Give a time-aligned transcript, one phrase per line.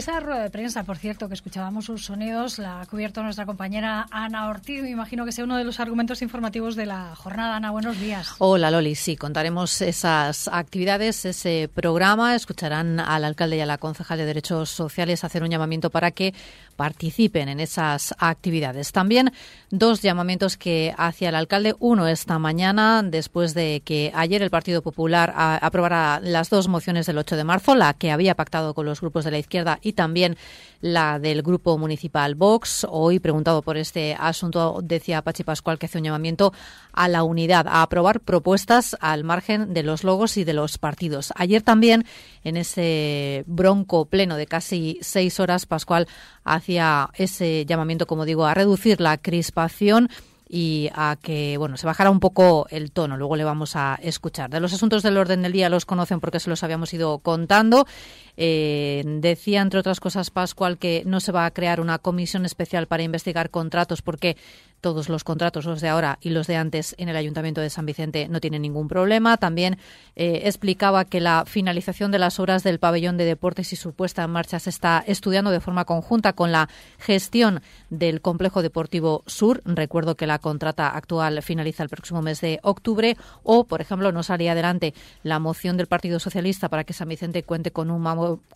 [0.00, 4.06] Esa rueda de prensa, por cierto, que escuchábamos sus sonidos, la ha cubierto nuestra compañera
[4.10, 4.82] Ana Ortiz.
[4.82, 7.56] Me imagino que sea uno de los argumentos informativos de la jornada.
[7.56, 8.30] Ana, buenos días.
[8.38, 8.94] Hola, Loli.
[8.94, 12.34] Sí, contaremos esas actividades, ese programa.
[12.34, 16.32] Escucharán al alcalde y a la concejal de Derechos Sociales hacer un llamamiento para que
[16.76, 18.92] participen en esas actividades.
[18.92, 19.34] También
[19.70, 21.74] dos llamamientos que hacía el alcalde.
[21.78, 27.18] Uno esta mañana, después de que ayer el Partido Popular aprobara las dos mociones del
[27.18, 30.36] 8 de marzo, la que había pactado con los grupos de la izquierda y también
[30.80, 32.86] la del Grupo Municipal Vox.
[32.88, 36.52] Hoy, preguntado por este asunto, decía Pachi Pascual que hace un llamamiento
[36.92, 41.32] a la unidad, a aprobar propuestas al margen de los logos y de los partidos.
[41.36, 42.06] Ayer también,
[42.44, 46.08] en ese bronco pleno de casi seis horas, Pascual
[46.44, 50.08] hacía ese llamamiento, como digo, a reducir la crispación
[50.52, 53.16] y a que bueno se bajara un poco el tono.
[53.16, 54.50] Luego le vamos a escuchar.
[54.50, 57.86] De los asuntos del orden del día los conocen porque se los habíamos ido contando.
[58.42, 62.86] Eh, decía, entre otras cosas, Pascual, que no se va a crear una comisión especial
[62.86, 64.38] para investigar contratos porque
[64.80, 67.84] todos los contratos, los de ahora y los de antes en el Ayuntamiento de San
[67.84, 69.36] Vicente, no tienen ningún problema.
[69.36, 69.76] También
[70.16, 74.24] eh, explicaba que la finalización de las obras del pabellón de deportes y su puesta
[74.24, 77.60] en marcha se está estudiando de forma conjunta con la gestión
[77.90, 79.60] del complejo deportivo sur.
[79.66, 83.18] Recuerdo que la contrata actual finaliza el próximo mes de octubre.
[83.42, 87.42] O, por ejemplo, no salía adelante la moción del Partido Socialista para que San Vicente
[87.42, 88.00] cuente con un,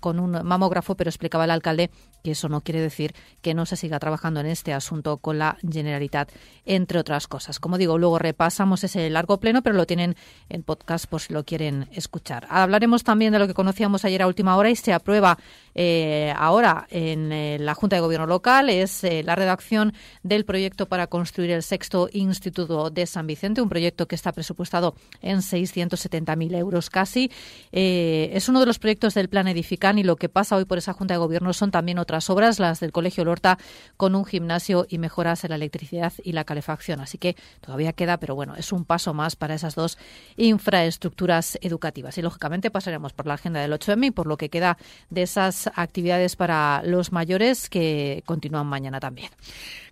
[0.00, 1.90] con un mamógrafo, pero explicaba el alcalde
[2.22, 5.58] que eso no quiere decir que no se siga trabajando en este asunto con la
[5.70, 6.30] Generalitat
[6.64, 7.60] entre otras cosas.
[7.60, 10.16] Como digo, luego repasamos ese largo pleno, pero lo tienen
[10.48, 12.46] en podcast por si lo quieren escuchar.
[12.48, 15.38] Hablaremos también de lo que conocíamos ayer a última hora y se aprueba
[15.74, 18.70] eh, ahora en eh, la Junta de Gobierno local.
[18.70, 19.92] Es eh, la redacción
[20.22, 24.94] del proyecto para construir el sexto Instituto de San Vicente, un proyecto que está presupuestado
[25.20, 27.30] en 670.000 euros casi.
[27.72, 30.92] es uno de los proyectos del Plan Edifican y lo que pasa hoy por esa
[30.92, 33.58] Junta de Gobierno son también otras obras, las del Colegio Lorta,
[33.96, 37.00] con un gimnasio y mejoras en la electricidad y la calefacción.
[37.00, 39.98] Así que todavía queda, pero bueno, es un paso más para esas dos
[40.36, 42.16] infraestructuras educativas.
[42.18, 44.78] Y lógicamente pasaremos por la agenda del 8M y por lo que queda
[45.10, 49.30] de esas actividades para los mayores que continúan mañana también.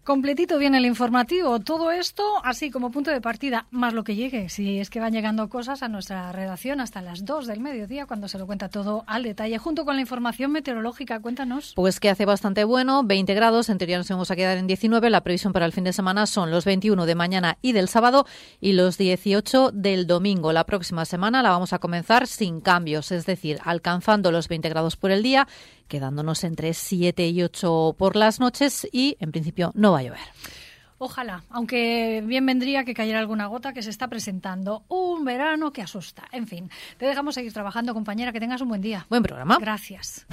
[0.05, 1.61] Completito viene el informativo.
[1.61, 4.49] Todo esto así como punto de partida, más lo que llegue.
[4.49, 8.27] Si es que van llegando cosas a nuestra redacción hasta las 2 del mediodía, cuando
[8.27, 11.21] se lo cuenta todo al detalle, junto con la información meteorológica.
[11.21, 11.75] Cuéntanos.
[11.77, 13.69] Pues que hace bastante bueno, 20 grados.
[13.69, 15.09] En teoría nos vamos a quedar en 19.
[15.09, 18.27] La previsión para el fin de semana son los 21 de mañana y del sábado
[18.61, 20.53] y los 18 del domingo.
[20.53, 24.97] La próxima semana la vamos a comenzar sin cambios, es decir, alcanzando los 20 grados
[24.97, 25.47] por el día
[25.93, 30.21] quedándonos entre 7 y 8 por las noches y en principio no va a llover.
[30.99, 34.85] Ojalá, aunque bien vendría que cayera alguna gota que se está presentando.
[34.87, 36.29] Un verano que asusta.
[36.31, 38.33] En fin, te dejamos seguir trabajando, compañera.
[38.33, 39.05] Que tengas un buen día.
[39.11, 39.59] Buen programa.
[39.61, 40.27] Gracias.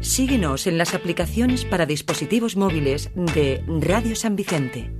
[0.00, 4.92] Síguenos en las aplicaciones para dispositivos móviles de Radio San Vicente.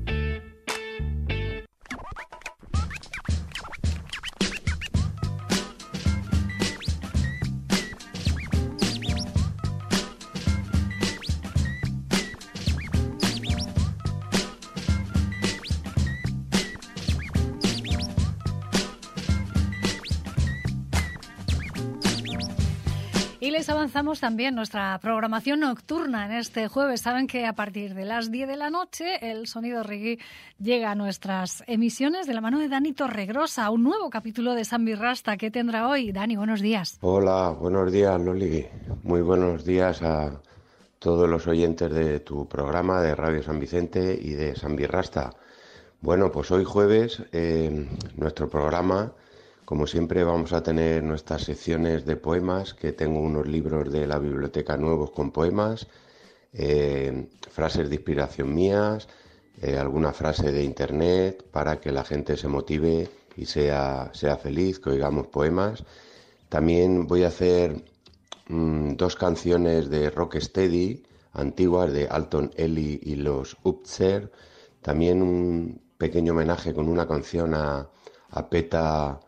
[23.56, 27.00] Avanzamos también nuestra programación nocturna en este jueves.
[27.00, 30.19] Saben que a partir de las 10 de la noche el sonido reggae
[30.60, 34.84] llega a nuestras emisiones de la mano de Dani Torregrosa, un nuevo capítulo de San
[34.84, 35.38] Birrasta.
[35.38, 36.12] ¿Qué tendrá hoy?
[36.12, 36.98] Dani, buenos días.
[37.00, 38.66] Hola, buenos días, Loli.
[39.03, 40.42] Muy buenos días a
[40.98, 45.33] todos los oyentes de tu programa de Radio San Vicente y de San Birrasta.
[46.03, 49.12] Bueno, pues hoy jueves eh, nuestro programa
[49.68, 54.18] como siempre vamos a tener nuestras secciones de poemas, que tengo unos libros de la
[54.18, 55.88] biblioteca nuevos con poemas,
[56.54, 59.09] eh, frases de inspiración mías,
[59.60, 64.80] eh, alguna frase de internet para que la gente se motive y sea, sea feliz,
[64.80, 65.84] que oigamos poemas.
[66.48, 67.84] También voy a hacer
[68.48, 71.03] mm, dos canciones de Rocksteady
[71.34, 74.32] antiguas de Alton Ellie y los Upzer.
[74.80, 77.86] También un pequeño homenaje con una canción a,
[78.30, 79.20] a Peta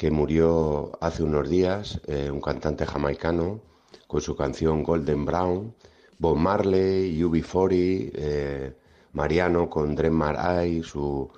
[0.00, 3.60] que murió hace unos días, eh, un cantante jamaicano,
[4.06, 5.74] con su canción Golden Brown.
[6.18, 8.72] Bob Marley, UB40, eh,
[9.12, 11.28] Mariano con Dremar Eye, su,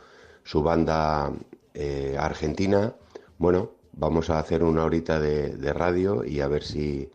[0.44, 1.32] su banda
[1.75, 2.94] eh, argentina.
[3.37, 7.11] Bueno, vamos a hacer una horita de, radio y a ver si,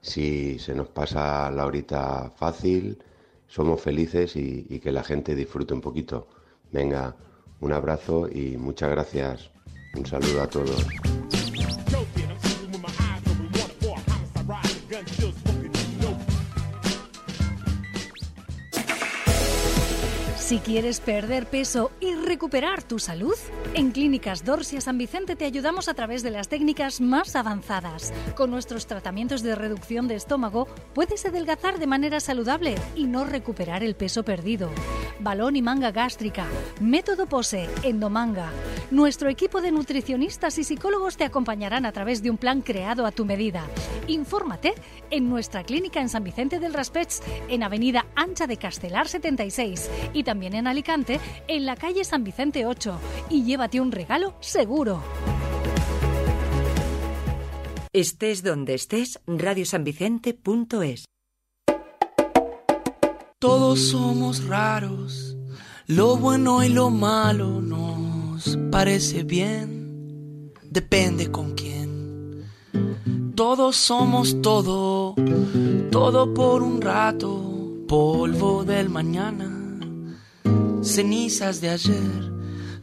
[0.00, 3.02] si se nos pasa la horita fácil,
[3.46, 6.26] somos felices y, y que la gente disfrute un poquito.
[6.72, 7.16] Venga,
[7.60, 9.55] un abrazo y muchas gracias.
[9.96, 11.35] Un saludo a todos.
[20.46, 23.34] Si quieres perder peso y recuperar tu salud,
[23.74, 28.12] en Clínicas Dorsia San Vicente te ayudamos a través de las técnicas más avanzadas.
[28.36, 33.82] Con nuestros tratamientos de reducción de estómago puedes adelgazar de manera saludable y no recuperar
[33.82, 34.70] el peso perdido.
[35.18, 36.46] Balón y manga gástrica,
[36.80, 38.52] método pose, endomanga.
[38.92, 43.10] Nuestro equipo de nutricionistas y psicólogos te acompañarán a través de un plan creado a
[43.10, 43.64] tu medida.
[44.06, 44.74] Infórmate
[45.10, 50.22] en nuestra clínica en San Vicente del Raspech, en Avenida Ancha de Castelar 76 y
[50.22, 51.18] también también en Alicante,
[51.48, 53.00] en la calle San Vicente 8.
[53.30, 55.02] Y llévate un regalo seguro.
[57.94, 61.06] Estés donde estés, radiosanvicente.es.
[63.38, 65.38] Todos somos raros,
[65.86, 72.44] lo bueno y lo malo nos parece bien, depende con quién.
[73.34, 75.14] Todos somos todo,
[75.90, 79.55] todo por un rato, polvo del mañana
[80.86, 82.36] cenizas de ayer.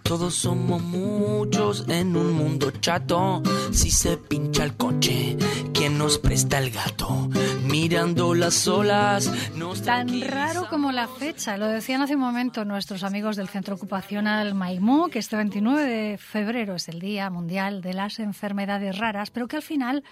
[0.04, 3.42] Todos somos muchos en un mundo chato.
[3.72, 5.38] Si se pincha el coche,
[5.74, 7.30] ¿quién nos presta el gato?
[7.66, 13.04] Mirando las olas, nos Tan raro como la fecha, lo decían hace un momento nuestros
[13.04, 17.94] amigos del Centro Ocupacional Maimó, que este 29 de febrero es el Día Mundial de
[17.94, 20.04] las Enfermedades Raras, pero que al final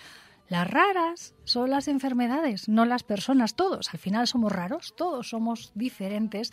[0.52, 3.56] las raras son las enfermedades, no las personas.
[3.56, 6.52] Todos, al final somos raros, todos somos diferentes.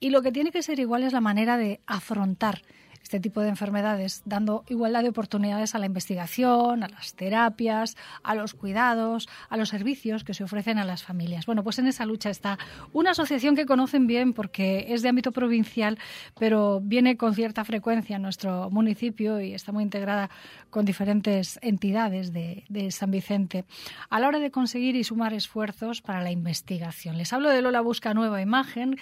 [0.00, 2.62] Y lo que tiene que ser igual es la manera de afrontar
[3.06, 8.34] este tipo de enfermedades, dando igualdad de oportunidades a la investigación, a las terapias, a
[8.34, 11.46] los cuidados, a los servicios que se ofrecen a las familias.
[11.46, 12.58] Bueno, pues en esa lucha está
[12.92, 16.00] una asociación que conocen bien porque es de ámbito provincial,
[16.36, 20.28] pero viene con cierta frecuencia en nuestro municipio y está muy integrada
[20.70, 23.66] con diferentes entidades de, de San Vicente
[24.10, 27.18] a la hora de conseguir y sumar esfuerzos para la investigación.
[27.18, 28.96] Les hablo de Lola Busca Nueva Imagen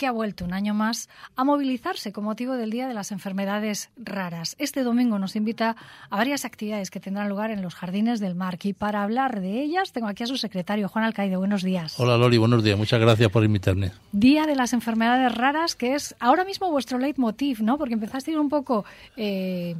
[0.00, 3.90] que ha vuelto un año más a movilizarse con motivo del Día de las Enfermedades
[3.98, 4.56] Raras.
[4.58, 5.76] Este domingo nos invita
[6.08, 8.72] a varias actividades que tendrán lugar en los Jardines del Marqui.
[8.72, 11.36] para hablar de ellas tengo aquí a su secretario, Juan Alcaide.
[11.36, 12.00] Buenos días.
[12.00, 12.78] Hola Loli, buenos días.
[12.78, 13.92] Muchas gracias por invitarme.
[14.10, 17.76] Día de las Enfermedades Raras, que es ahora mismo vuestro leitmotiv, ¿no?
[17.76, 18.86] Porque empezaste un poco...
[19.18, 19.76] Eh,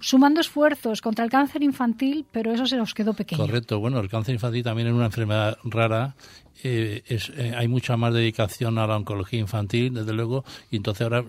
[0.00, 3.40] sumando esfuerzos contra el cáncer infantil, pero eso se nos quedó pequeño.
[3.40, 6.14] Correcto, bueno, el cáncer infantil también es una enfermedad rara
[6.62, 11.24] eh, eh, hay mucha más dedicación a la oncología infantil, desde luego, y entonces ahora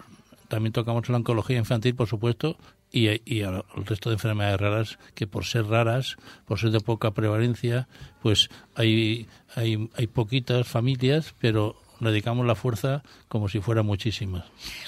[0.48, 2.58] también tocamos la oncología infantil, por supuesto,
[2.92, 7.12] y, y al resto de enfermedades raras que por ser raras, por ser de poca
[7.12, 7.88] prevalencia,
[8.22, 11.76] pues hay, hay, hay poquitas familias, pero
[12.12, 14.46] dedicamos la fuerza como si fuera muchísimas.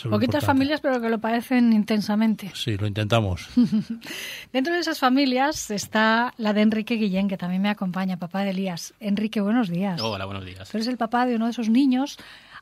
[0.10, 2.52] Poquitas familias, pero que lo parecen intensamente.
[2.54, 3.48] Sí, lo intentamos.
[4.54, 8.52] Dentro de esas familias está la de Enrique Guillén, que también me acompaña, papá de
[8.52, 8.94] Elías.
[9.00, 10.02] Enrique, buenos días.
[10.02, 10.70] Hola, buenos días.
[10.70, 12.18] Tú eres el papá de uno de esos niños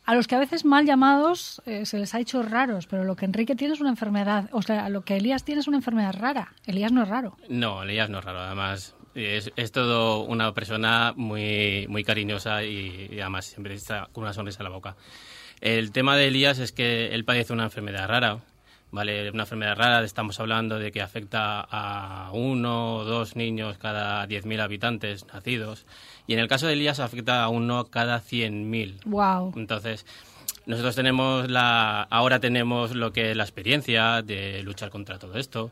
[0.06, 3.16] a los que a veces mal llamados eh, se les ha hecho raros, pero lo
[3.16, 6.14] que Enrique tiene es una enfermedad, o sea, lo que Elías tiene es una enfermedad
[6.14, 6.54] rara.
[6.66, 7.38] Elías no es raro.
[7.48, 13.20] No, Elías no es raro, además es, es, todo una persona muy, muy cariñosa y,
[13.20, 14.96] además siempre está con una sonrisa en la boca.
[15.62, 18.40] El tema de Elías es que él padece una enfermedad rara,
[18.92, 19.32] ¿vale?
[19.32, 24.62] Una enfermedad rara, estamos hablando de que afecta a uno o dos niños cada 10.000
[24.62, 25.86] habitantes nacidos.
[26.28, 29.04] Y en el caso de Elías afecta a uno cada 100.000.
[29.06, 29.54] Wow.
[29.56, 30.06] Entonces,
[30.66, 35.72] nosotros tenemos la, ahora tenemos lo que es la experiencia de luchar contra todo esto.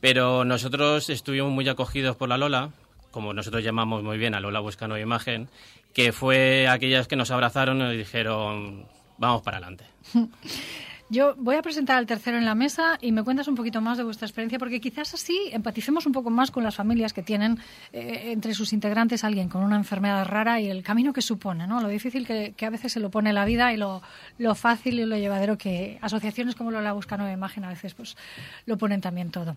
[0.00, 2.70] Pero nosotros estuvimos muy acogidos por la Lola,
[3.10, 5.48] como nosotros llamamos muy bien a Lola Busca Nueva Imagen,
[5.92, 8.86] que fue aquellas que nos abrazaron y dijeron,
[9.18, 9.84] vamos para adelante.
[11.12, 13.98] Yo voy a presentar al tercero en la mesa y me cuentas un poquito más
[13.98, 17.58] de vuestra experiencia, porque quizás así empaticemos un poco más con las familias que tienen
[17.92, 21.80] eh, entre sus integrantes alguien con una enfermedad rara y el camino que supone, ¿no?
[21.80, 24.02] Lo difícil que, a veces se lo pone la vida y lo,
[24.38, 27.92] lo, fácil y lo llevadero que asociaciones como lo La Busca Nueva Imagen a veces
[27.94, 28.16] pues
[28.66, 29.56] lo ponen también todo.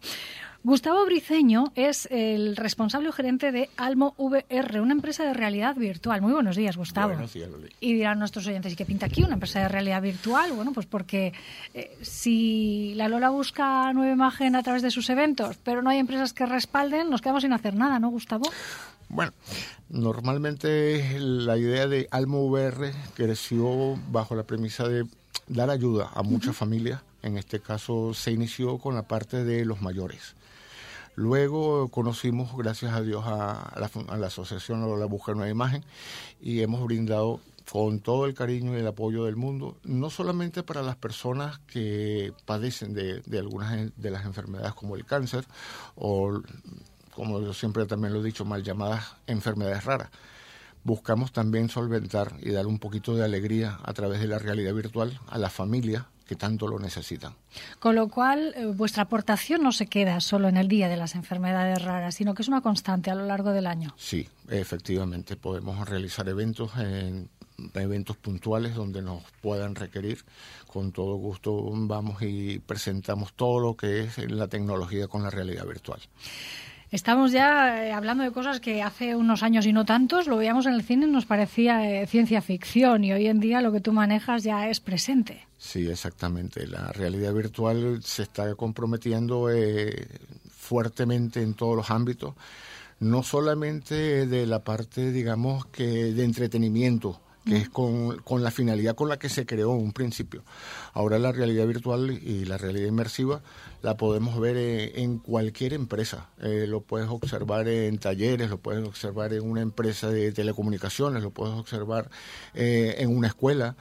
[0.66, 6.22] Gustavo Briceño es el responsable o gerente de Almo VR, una empresa de realidad virtual.
[6.22, 7.10] Muy buenos días, Gustavo.
[7.10, 7.68] Buenos días, Loli.
[7.82, 10.54] Y dirán nuestros oyentes, ¿y qué pinta aquí una empresa de realidad virtual?
[10.54, 11.34] Bueno, pues porque
[11.74, 16.00] eh, si la Lola busca nueva imagen a través de sus eventos, pero no hay
[16.00, 18.50] empresas que respalden, nos quedamos sin hacer nada, ¿no, Gustavo?
[19.10, 19.34] Bueno,
[19.90, 25.06] normalmente la idea de Alma VR creció bajo la premisa de
[25.48, 27.02] dar ayuda a muchas familias.
[27.22, 30.36] En este caso se inició con la parte de los mayores.
[31.16, 35.84] Luego conocimos, gracias a Dios, a la, a la Asociación La Buscar Nueva Imagen
[36.42, 37.40] y hemos brindado
[37.72, 42.34] con todo el cariño y el apoyo del mundo, no solamente para las personas que
[42.46, 45.46] padecen de, de algunas de las enfermedades como el cáncer
[45.96, 46.41] o,
[47.15, 50.10] como yo siempre también lo he dicho, mal llamadas enfermedades raras.
[50.84, 55.20] Buscamos también solventar y dar un poquito de alegría a través de la realidad virtual
[55.27, 57.34] a las familias que tanto lo necesitan.
[57.80, 61.15] Con lo cual, eh, vuestra aportación no se queda solo en el día de las
[61.15, 63.94] enfermedades raras, sino que es una constante a lo largo del año.
[63.98, 67.30] Sí, efectivamente, podemos realizar eventos en
[67.75, 70.24] eventos puntuales donde nos puedan requerir.
[70.68, 75.65] Con todo gusto vamos y presentamos todo lo que es la tecnología con la realidad
[75.65, 76.00] virtual.
[76.92, 80.68] Estamos ya eh, hablando de cosas que hace unos años y no tantos lo veíamos
[80.68, 83.82] en el cine y nos parecía eh, ciencia ficción y hoy en día lo que
[83.82, 85.48] tú manejas ya es presente.
[85.63, 86.67] Sí, exactamente.
[86.67, 90.08] La realidad virtual se está comprometiendo eh,
[90.51, 92.36] fuertemente en todos los ámbitos,
[93.00, 98.93] no solamente de la parte, digamos, que de entretenimiento, que es con, con, la finalidad
[98.93, 100.43] con la que se creó en un principio.
[100.91, 103.41] Ahora la realidad virtual y la realidad inmersiva
[103.82, 106.27] la podemos ver en, cualquier empresa.
[106.41, 111.32] Eh, lo puedes observar en talleres, lo puedes observar en una empresa de telecomunicaciones, lo
[111.32, 112.10] puedes observar
[112.53, 113.77] eh, en una escuela.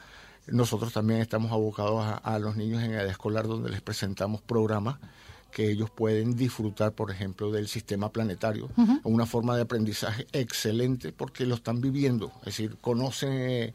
[0.53, 4.99] Nosotros también estamos abocados a, a los niños en edad escolar donde les presentamos programas
[5.53, 9.01] que ellos pueden disfrutar, por ejemplo, del sistema planetario, uh -huh.
[9.05, 13.75] una forma de aprendizaje excelente porque lo están viviendo, es decir, conocen eh,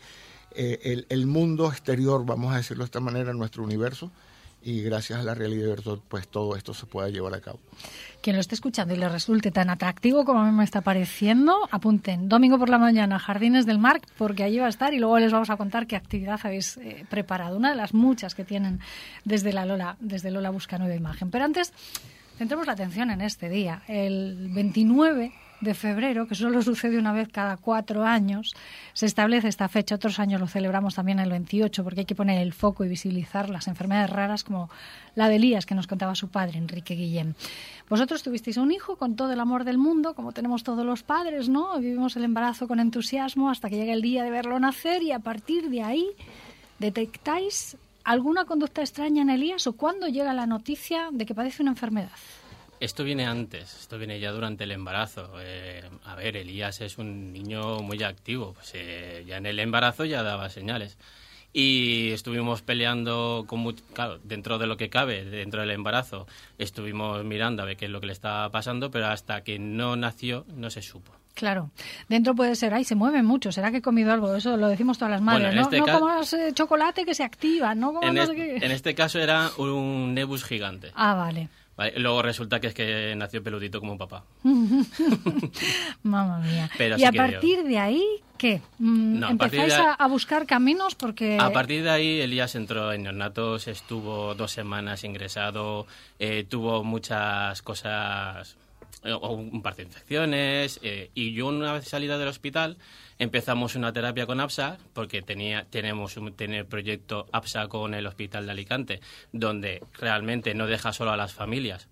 [0.55, 4.11] el, el, mundo exterior, vamos a decirlo de esta manera, nuestro universo,
[4.61, 7.59] y gracias a la realidad virtual, pues todo esto se pueda llevar a cabo.
[8.21, 11.69] Quien lo esté escuchando y le resulte tan atractivo como a mí me está pareciendo,
[11.71, 15.19] apunten domingo por la mañana Jardines del Mar, porque allí va a estar y luego
[15.19, 18.79] les vamos a contar qué actividad habéis eh, preparado, una de las muchas que tienen
[19.23, 21.31] desde la Lola, desde Lola Busca Nueva Imagen.
[21.31, 21.71] Pero antes,
[22.37, 27.29] centremos la atención en este día, el 29 de febrero, que solo sucede una vez
[27.29, 28.53] cada cuatro años,
[28.93, 29.95] se establece esta fecha.
[29.95, 33.49] Otros años lo celebramos también el 28 porque hay que poner el foco y visibilizar
[33.49, 34.69] las enfermedades raras como
[35.15, 37.35] la de Elías que nos contaba su padre, Enrique Guillén.
[37.89, 41.49] Vosotros tuvisteis un hijo con todo el amor del mundo, como tenemos todos los padres,
[41.49, 41.79] ¿no?
[41.79, 45.19] Vivimos el embarazo con entusiasmo hasta que llega el día de verlo nacer y a
[45.19, 46.07] partir de ahí
[46.79, 51.71] detectáis alguna conducta extraña en Elías o cuándo llega la noticia de que padece una
[51.71, 52.11] enfermedad.
[52.79, 55.31] Esto viene antes, esto viene ya durante el embarazo.
[55.39, 60.05] Eh, a ver, Elías es un niño muy activo, pues, eh, ya en el embarazo
[60.05, 60.97] ya daba señales.
[61.53, 66.27] Y estuvimos peleando, con, claro, dentro de lo que cabe, dentro del embarazo,
[66.59, 69.95] estuvimos mirando a ver qué es lo que le estaba pasando, pero hasta que no
[69.95, 71.13] nació no se supo.
[71.33, 71.71] Claro,
[72.09, 74.97] dentro puede ser, ay, se mueve mucho, será que he comido algo, eso lo decimos
[74.97, 75.85] todas las madres, bueno, este ¿no?
[75.85, 78.55] No comas eh, chocolate que se activa, no comas en, no es, sé qué.
[78.57, 80.91] en este caso era un nebus gigante.
[80.95, 81.49] Ah, vale.
[81.97, 84.23] Luego resulta que es que nació peludito como un papá.
[86.03, 86.69] Mamma mía.
[86.77, 88.03] Pero y a partir de ahí,
[88.37, 88.61] ¿qué?
[88.79, 90.95] No, ¿Empezáis a, a, buscar caminos?
[90.95, 95.85] porque A partir de ahí, Elías entró en neonatos, estuvo dos semanas ingresado,
[96.17, 98.57] eh, tuvo muchas cosas,
[99.03, 102.77] eh, un par de infecciones, eh, y yo una vez salida del hospital
[103.19, 108.45] empezamos una terapia con APSA porque tenía, tenemos un tener proyecto APSA con el Hospital
[108.45, 109.01] de Alicante,
[109.31, 111.87] donde realmente no deja solo a las familias,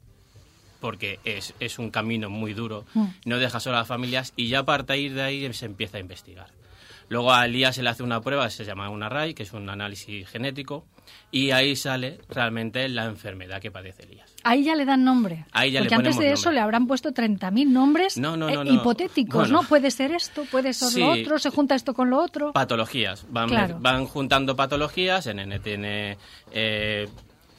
[0.80, 3.06] porque es, es un camino muy duro, mm.
[3.26, 6.02] no deja solo a las familias y ya a partir de ahí se empieza a
[6.02, 6.48] investigar.
[7.10, 9.70] Luego a Elías se le hace una prueba, se llama una RAI, que es un
[9.70, 10.86] análisis genético,
[11.32, 14.34] y ahí sale realmente la enfermedad que padece Elías.
[14.44, 15.46] Ahí ya le dan nombre.
[15.52, 16.56] Ahí ya Porque le antes de eso nombre.
[16.56, 19.62] le habrán puesto 30.000 nombres no, no, no, eh, hipotéticos, bueno.
[19.62, 19.68] ¿no?
[19.68, 21.00] Puede ser esto, puede ser sí.
[21.00, 22.54] lo otro, se junta esto con lo otro.
[22.54, 23.26] Patologías.
[23.30, 23.78] Van, claro.
[23.80, 25.28] van juntando patologías.
[25.28, 26.18] NN tiene.
[26.52, 27.08] Eh,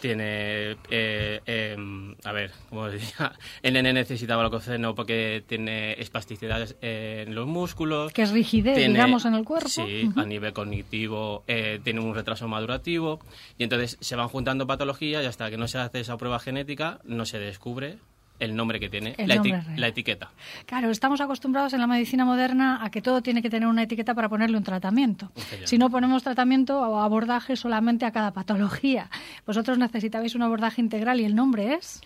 [0.01, 1.77] tiene eh, eh,
[2.25, 8.13] a ver cómo diría NN necesitaba leucoceno porque tiene espasticidades en los músculos.
[8.13, 9.69] Que es rigidez tiene, digamos en el cuerpo.
[9.69, 10.23] Sí uh -huh.
[10.23, 13.21] a nivel cognitivo eh, tiene un retraso madurativo.
[13.59, 17.01] Y entonces se van juntando patologías y hasta que no se hace esa prueba genética
[17.05, 17.99] no se descubre
[18.39, 20.31] el nombre que tiene, la, etiqueta.
[20.67, 24.15] Claro, estamos acostumbrados en la medicina moderna a que todo tiene que tener una etiqueta
[24.15, 25.33] para ponerle un tratamiento.
[25.65, 29.11] Si no ponemos tratamiento o abordaje solamente a cada patología.
[29.47, 32.01] Vosotros necesitabais un abordaje integral y el nombre es...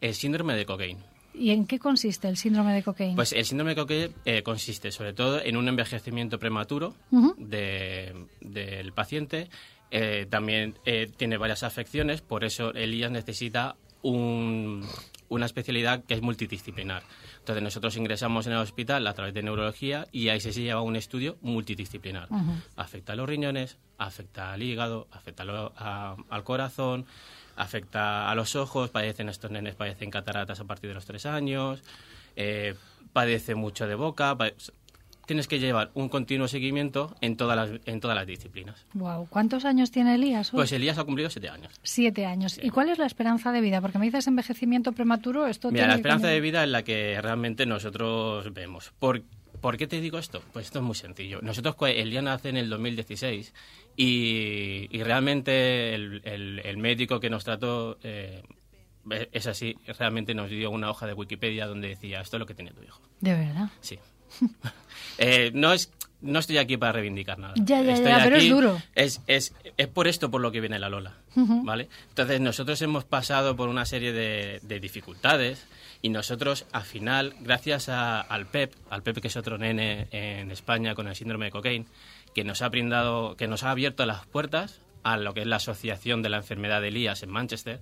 [0.00, 1.00] El síndrome de Cockayne.
[1.34, 3.16] ¿Y en qué consiste el síndrome de Cockayne?
[3.16, 7.36] Pues el síndrome de Cockayne eh, consiste sobre todo en un envejecimiento prematuro uh -huh.
[7.36, 9.48] de, del paciente.
[9.90, 14.86] Eh, también eh, tiene varias afecciones, por eso Elías necesita un,
[15.32, 17.02] una especialidad que es multidisciplinar.
[17.38, 20.96] Entonces nosotros ingresamos en el hospital a través de neurología y ahí se lleva un
[20.96, 22.28] estudio multidisciplinar.
[22.76, 27.06] Afecta a los riñones, afecta al hígado, afecta al corazón,
[27.56, 31.82] afecta a los ojos, padecen estos nenes, padecen cataratas a partir de los tres años,
[32.36, 32.74] eh,
[33.12, 34.36] padece mucho de boca,
[35.32, 38.84] tienes que llevar un continuo seguimiento en todas las, en todas las disciplinas.
[38.92, 39.28] Wow.
[39.30, 40.50] ¿Cuántos años tiene Elías?
[40.50, 41.72] Pues Elías ha cumplido siete años.
[41.82, 42.60] Siete años.
[42.62, 43.80] ¿Y cuál es la esperanza de vida?
[43.80, 47.64] Porque me dices envejecimiento prematuro, esto Mira, la esperanza de vida es la que realmente
[47.64, 48.92] nosotros vemos.
[48.98, 49.22] ¿Por,
[49.62, 50.42] ¿Por qué te digo esto?
[50.52, 51.40] Pues esto es muy sencillo.
[51.40, 53.54] Nosotros, Elías nace en el 2016
[53.96, 56.20] y, y realmente el,
[56.62, 57.96] el, médico que nos trató...
[58.02, 58.42] Eh,
[59.32, 62.54] es así, realmente nos dio una hoja de Wikipedia donde decía, esto es lo que
[62.54, 63.00] tiene tu hijo.
[63.18, 63.68] ¿De verdad?
[63.80, 63.98] Sí.
[65.18, 67.54] Eh, no es no estoy aquí para reivindicar nada.
[67.56, 68.80] Ya, ya, ya, pero es duro.
[68.94, 71.88] Es, es, es, por esto por lo que viene la Lola, ¿vale?
[72.10, 75.66] Entonces, nosotros hemos pasado por una serie de, dificultades
[76.00, 80.94] y nosotros, al final, gracias al PEP, al PEP que es otro nene en España
[80.94, 81.86] con el síndrome de cocaine,
[82.34, 85.56] que nos ha brindado, que nos ha abierto las puertas a lo que es la
[85.56, 87.80] Asociación de la Enfermedad de Elías en Manchester,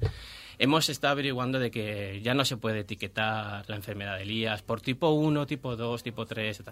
[0.60, 4.82] hemos estado averiguando de que ya no se puede etiquetar la enfermedad de Elías por
[4.82, 6.68] tipo 1, tipo 2, tipo 3, etc.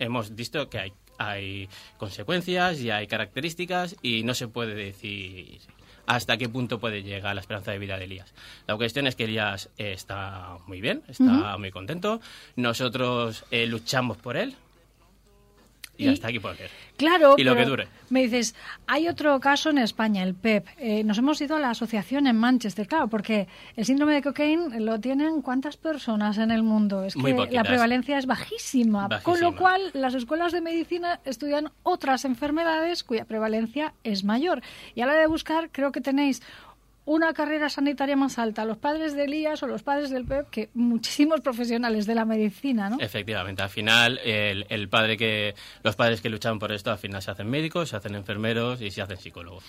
[0.00, 1.68] Hemos visto que hay, hay
[1.98, 5.60] consecuencias y hay características y no se puede decir
[6.06, 8.34] hasta qué punto puede llegar la esperanza de vida de Elías.
[8.66, 12.20] La cuestión es que Elías está muy bien, está muy contento.
[12.56, 14.56] Nosotros eh, luchamos por él,
[15.98, 16.70] y, hasta aquí puede ser.
[16.96, 17.88] Claro, y lo que dure.
[18.08, 18.54] Me dices,
[18.86, 20.66] hay otro caso en España, el PEP.
[20.78, 24.80] Eh, nos hemos ido a la asociación en Manchester, claro, porque el síndrome de cocaine
[24.80, 27.04] lo tienen cuántas personas en el mundo.
[27.04, 32.24] Es que la prevalencia es bajísima, con lo cual las escuelas de medicina estudian otras
[32.24, 34.62] enfermedades cuya prevalencia es mayor.
[34.94, 36.42] Y a la hora de buscar, creo que tenéis
[37.08, 40.70] una carrera sanitaria más alta, los padres de Elías o los padres del PEP, que
[40.74, 42.98] muchísimos profesionales de la medicina, ¿no?
[43.00, 47.30] Efectivamente, al final el, padre que los padres que luchan por esto al final se
[47.30, 49.64] hacen médicos, se hacen enfermeros y se hacen psicólogos.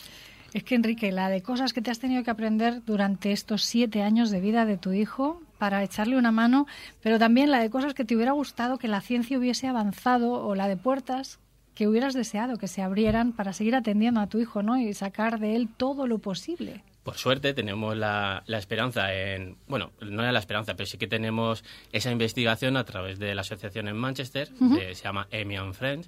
[0.53, 4.02] Es que Enrique, la de cosas que te has tenido que aprender durante estos siete
[4.04, 6.67] años de vida de tu hijo para echarle una mano,
[7.02, 10.56] pero también la de cosas que te hubiera gustado que la ciencia hubiese avanzado o
[10.56, 11.39] la de puertas
[11.73, 14.78] que hubieras deseado que se abrieran para seguir atendiendo a tu hijo, ¿no?
[14.78, 20.22] Y sacar de él todo lo posible por suerte tenemos la, esperanza en, bueno, no
[20.22, 23.98] era la esperanza, pero sí que tenemos esa investigación a través de la asociación en
[23.98, 26.08] Manchester, que se llama EMI and Friends,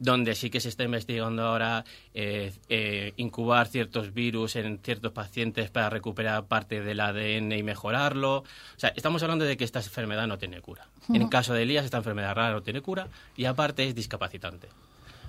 [0.00, 1.84] donde sí que se está investigando ahora
[2.14, 8.38] eh, eh, incubar ciertos virus en ciertos pacientes para recuperar parte del ADN y mejorarlo.
[8.38, 8.44] O
[8.76, 10.88] sea, estamos hablando de que esta enfermedad no tiene cura.
[11.10, 14.66] En el caso de Elías, esta enfermedad rara no tiene cura y aparte es discapacitante.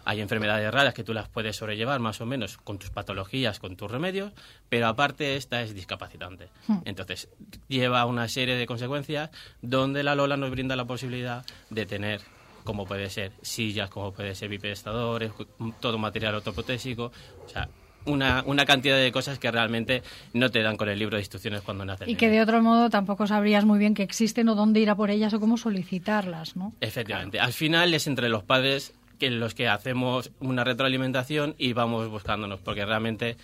[0.06, 3.76] Hay enfermedades raras que tú las puedes sobrellevar más o menos con tus patologías, con
[3.76, 4.32] tus remedios,
[4.70, 6.50] pero aparte esta es discapacitante.
[6.68, 6.80] Hmm.
[6.86, 7.30] Entonces,
[7.68, 9.30] lleva una serie de consecuencias
[9.62, 12.22] donde la Lola nos brinda la posibilidad de tener
[12.64, 15.32] como puede ser sillas, como puede ser bipedestadores,
[15.80, 17.12] todo material ortoprotésico,
[17.46, 17.68] o sea,
[18.06, 20.02] una, una, cantidad de cosas que realmente
[20.34, 22.08] no te dan con el libro de instrucciones cuando naces.
[22.08, 24.96] Y que de otro modo tampoco sabrías muy bien que existen o dónde ir a
[24.96, 26.74] por ellas o cómo solicitarlas, ¿no?
[26.82, 27.40] Efectivamente.
[27.40, 32.60] Al final es entre los padres que los que hacemos una retroalimentación y vamos buscándonos,
[32.60, 33.38] porque realmente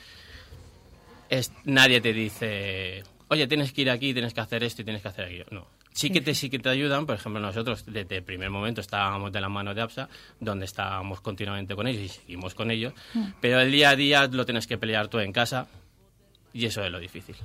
[1.30, 5.04] es, nadie te dice, oye, tienes que ir aquí, tienes que hacer esto y tienes
[5.04, 5.46] que hacer aquello.
[5.52, 5.68] No.
[5.94, 9.32] Sí que, te, sí que te ayudan, por ejemplo, nosotros desde el primer momento estábamos
[9.32, 10.10] de la mano de APSA,
[10.40, 13.26] donde estábamos continuamente con ellos y seguimos con ellos, mm.
[13.40, 15.68] pero el día a día lo tienes que pelear tú en casa,
[16.54, 17.36] y eso es lo difícil.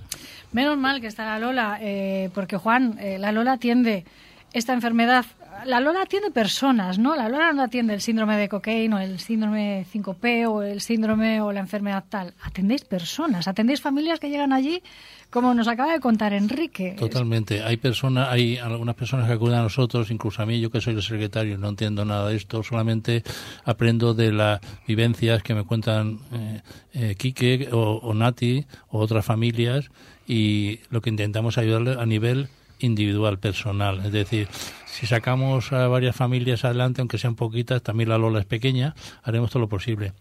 [0.53, 4.07] Menos mal que está la Lola, eh, porque Juan, eh, la Lola atiende
[4.55, 5.27] esta enfermedad
[5.65, 7.15] la Lola atiende personas, ¿no?
[7.15, 11.41] La Lola no atiende el síndrome de cocaína o el síndrome 5P o el síndrome
[11.41, 12.35] o la enfermedad tal.
[12.43, 14.83] Atendéis personas, atendéis familias que llegan allí,
[15.31, 16.97] como nos acaba de contar Enrique.
[16.99, 17.63] Totalmente.
[17.63, 20.95] Hay personas, hay algunas personas que acuden a nosotros, incluso a mí, yo que soy
[20.95, 23.23] el secretario, no entiendo nada de esto, solamente
[23.65, 26.63] aprendo de las vivencias que me cuentan eh,
[26.93, 29.91] eh Quique o, o Nati o otras familias
[30.27, 32.49] y lo que intentamos ayudarle a nivel
[32.83, 34.05] individual, personal.
[34.05, 34.49] Es decir,
[34.87, 39.51] si sacamos a varias familias adelante, aunque sean poquitas, también la Lola es pequeña, haremos
[39.51, 40.13] todo lo posible.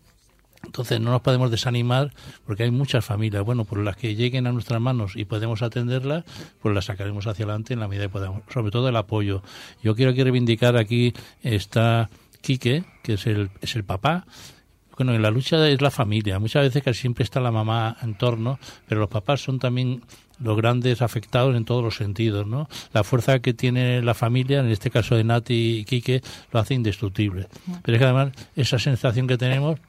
[0.64, 2.14] Entonces no nos podemos desanimar
[2.46, 3.44] porque hay muchas familias.
[3.44, 6.24] Bueno, por las que lleguen a nuestras manos y podemos atenderlas,
[6.62, 8.44] pues las sacaremos hacia adelante en la medida que podamos.
[8.54, 9.42] Sobre todo el apoyo.
[9.82, 12.10] Yo quiero aquí reivindicar aquí está
[12.42, 14.26] Quique, que es el, es el papá.
[14.98, 16.38] Bueno, en la lucha es la familia.
[16.38, 20.04] Muchas veces casi siempre está la mamá en torno, pero los papás son también
[20.44, 22.68] los grandes afectados en todos los sentidos, ¿no?
[22.94, 26.74] La fuerza que tiene la familia, en este caso de Nati y Quique, lo hace
[26.74, 27.48] indestructible.
[27.84, 29.80] Pero es que además esa sensación que tenemos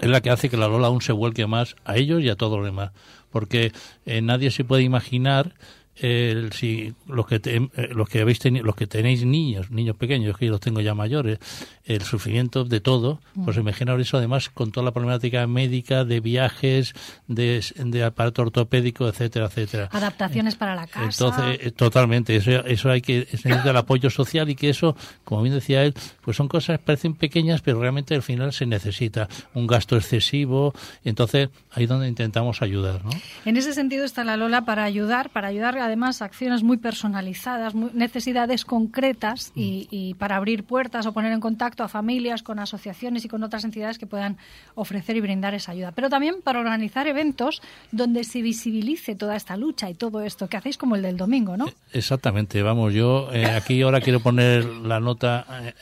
[0.00, 2.36] es la que hace que la Lola aún se vuelque más a ellos y a
[2.36, 2.92] todos los demás.
[3.30, 3.72] Porque
[4.06, 5.54] eh, nadie se puede imaginar
[6.00, 9.96] el, si los que te- eh, los que habéis teni- los que tenéis niños niños
[9.96, 11.38] pequeños que yo los tengo ya mayores
[11.84, 16.94] el sufrimiento de todo pues imaginaos eso además con toda la problemática médica de viajes
[17.28, 21.04] de, de aparato ortopédico etcétera etcétera Adaptaciones para la casa.
[21.04, 25.42] entonces, eh, totalmente, eso, eso hay que, necesita el apoyo social y que eso, como
[25.42, 29.28] bien decía él, pues son cosas que parecen pequeñas, pero realmente al final se necesita
[29.54, 30.72] un gasto excesivo,
[31.04, 33.10] entonces ahí es donde intentamos ayudar, ¿no?
[33.44, 37.90] En ese sentido está la Lola para ayudar, para ayudar además acciones muy personalizadas, muy-
[37.92, 43.24] necesidades concretas y, y para abrir puertas o poner en contacto a familias con asociaciones
[43.24, 44.38] y con otras entidades que puedan
[44.74, 45.92] ofrecer y brindar esa ayuda.
[45.92, 47.60] Pero también para organizar eventos
[47.92, 51.56] donde se visibilice toda esta lucha y todo esto que hacéis como el del domingo,
[51.56, 51.66] ¿no?
[51.92, 55.74] Exactamente, vamos, yo eh, aquí ahora quiero poner la nota, eh,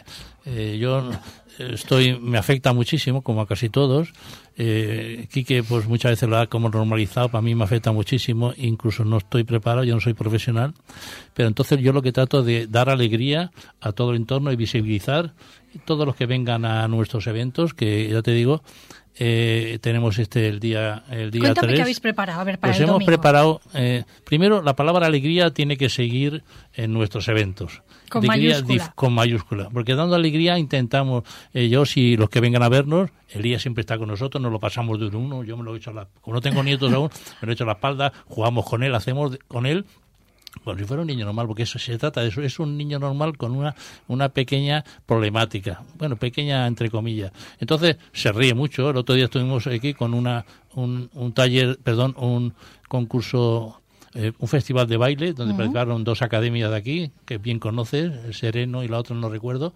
[0.46, 1.10] eh, yo
[1.58, 4.12] estoy, me afecta muchísimo, como a casi todos,
[4.56, 9.04] eh, Quique pues muchas veces lo ha como normalizado, para mí me afecta muchísimo, incluso
[9.04, 10.74] no estoy preparado, yo no soy profesional,
[11.34, 15.34] pero entonces yo lo que trato de dar alegría a todo el entorno y visibilizar
[15.84, 18.62] todos los que vengan a nuestros eventos, que ya te digo,
[19.18, 21.76] eh, tenemos este el día el día Cuéntame 3.
[21.76, 23.06] qué habéis preparado, a ver, para Pues el hemos domingo.
[23.10, 26.42] preparado, eh, primero, la palabra alegría tiene que seguir
[26.74, 27.82] en nuestros eventos.
[28.08, 28.84] Con Alegría mayúscula.
[28.84, 29.68] dif- con mayúscula.
[29.70, 33.98] Porque dando alegría intentamos, eh, yo si los que vengan a vernos, Elías siempre está
[33.98, 36.34] con nosotros, nos lo pasamos de uno yo me lo he hecho a la, como
[36.36, 37.10] no tengo nietos aún,
[37.42, 39.84] me lo he hecho a la espalda, jugamos con él, hacemos con él
[40.62, 42.98] como si fuera un niño normal, porque eso se trata de eso, es un niño
[42.98, 43.74] normal con una,
[44.06, 47.32] una pequeña problemática, bueno, pequeña entre comillas.
[47.58, 50.44] Entonces se ríe mucho, el otro día estuvimos aquí con una,
[50.74, 52.54] un, un taller, perdón, un
[52.88, 53.80] concurso,
[54.14, 58.34] eh, un festival de baile, donde participaron dos academias de aquí, que bien conoces, el
[58.34, 59.74] Sereno y la otra no recuerdo,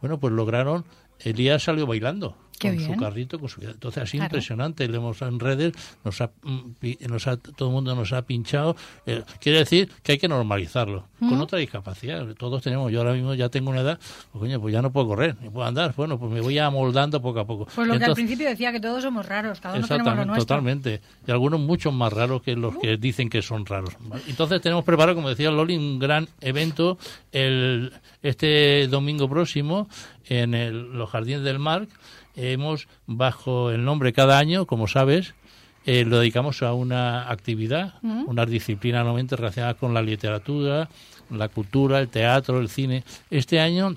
[0.00, 0.84] bueno, pues lograron,
[1.20, 2.36] Elías salió bailando.
[2.58, 2.92] Qué con bien.
[2.94, 4.26] su carrito, con su entonces así Claro.
[4.26, 5.72] impresionante, le hemos en redes,
[6.04, 6.70] nos ha, mm,
[7.08, 11.06] nos ha- todo el mundo nos ha pinchado, Eh, quiere decir que hay que normalizarlo,
[11.18, 13.98] con otra discapacidad, todos tenemos, yo ahora mismo ya tengo una edad,
[14.32, 17.20] pues coño, pues ya no puedo correr, ni puedo andar, bueno, pues me voy amoldando
[17.20, 17.66] poco a poco.
[17.74, 20.26] Pues lo que al principio decía que todos somos raros, cada uno tenemos lo Exactamente,
[20.26, 20.44] nuestro.
[20.46, 21.00] totalmente.
[21.26, 23.94] Y algunos mucho más raros que los que dicen que son raros.
[24.28, 26.98] Entonces tenemos preparado, como decía Loli, un gran evento
[27.32, 29.88] el, este domingo próximo
[30.26, 31.86] en el- los Jardines del Mar.
[32.36, 35.34] Hemos, bajo el nombre cada año, como sabes,
[35.86, 40.88] eh, lo dedicamos a una actividad, unas disciplinas normalmente relacionadas con la literatura,
[41.30, 43.04] la cultura, el teatro, el cine.
[43.30, 43.96] Este año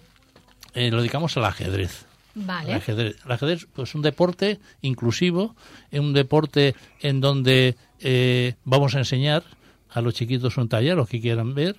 [0.74, 2.06] eh, lo dedicamos al ajedrez.
[2.36, 2.72] Vale.
[2.72, 5.56] El ajedrez, el ajedrez pues, es un deporte inclusivo,
[5.90, 9.44] es un deporte en donde eh, vamos a enseñar
[9.90, 11.78] a los chiquitos un taller, los que quieran ver.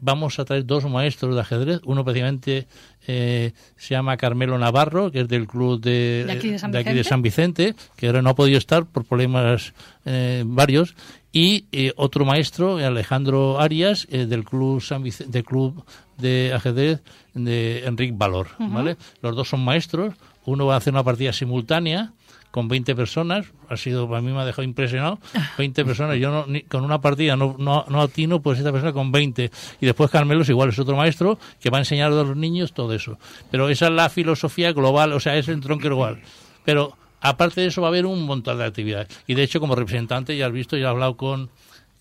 [0.00, 1.80] Vamos a traer dos maestros de ajedrez.
[1.84, 2.66] Uno precisamente
[3.06, 6.78] eh, se llama Carmelo Navarro, que es del club de, ¿De aquí de San de
[6.78, 7.04] Vicente?
[7.04, 10.94] San Vicente, que ahora no ha podido estar por problemas eh, varios.
[11.32, 15.82] Y eh, otro maestro, Alejandro Arias, eh, del club San Vic- del club
[16.18, 17.00] de ajedrez
[17.34, 18.48] de Enrique Valor.
[18.58, 18.96] ¿vale?
[19.22, 20.14] Los dos son maestros.
[20.44, 22.12] Uno va a hacer una partida simultánea
[22.52, 23.46] con 20 personas.
[23.68, 25.18] Ha sido, para mí me ha dejado impresionado.
[25.58, 26.18] 20 personas.
[26.18, 29.50] Yo no, ni- con una partida no, no, no atino, pues esta persona con 20.
[29.80, 32.72] Y después Carmelo es igual, es otro maestro que va a enseñar a los niños
[32.72, 33.18] todo eso.
[33.50, 36.20] Pero esa es la filosofía global, o sea, es el tronco global.
[36.64, 39.08] Pero aparte de eso va a haber un montón de actividades.
[39.26, 41.50] Y de hecho, como representante, ya has visto, ya he hablado con,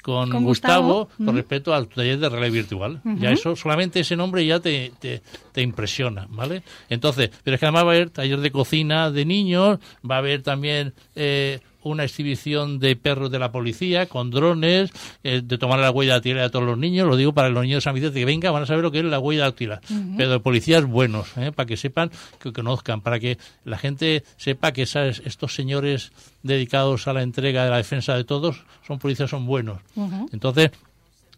[0.01, 1.25] con, Con Gustavo, Gustavo.
[1.25, 3.01] con respecto al taller de realidad virtual.
[3.17, 6.63] Ya eso, solamente ese nombre ya te, te, te impresiona, ¿vale?
[6.89, 10.19] Entonces, pero es que además va a haber taller de cocina de niños, va a
[10.19, 14.91] haber también eh, una exhibición de perros de la policía con drones,
[15.23, 17.77] eh, de tomar la huella dactilar a todos los niños, lo digo para los niños
[17.77, 20.13] de San Vicente que vengan, van a saber lo que es la huella dactilar, Ujú.
[20.17, 21.51] pero de policías buenos, ¿eh?
[21.51, 26.11] para que sepan, que conozcan, para que la gente sepa que esas, estos señores
[26.43, 29.79] dedicados a la entrega de la defensa de todos son policías, son buenos.
[30.31, 30.71] Entonces,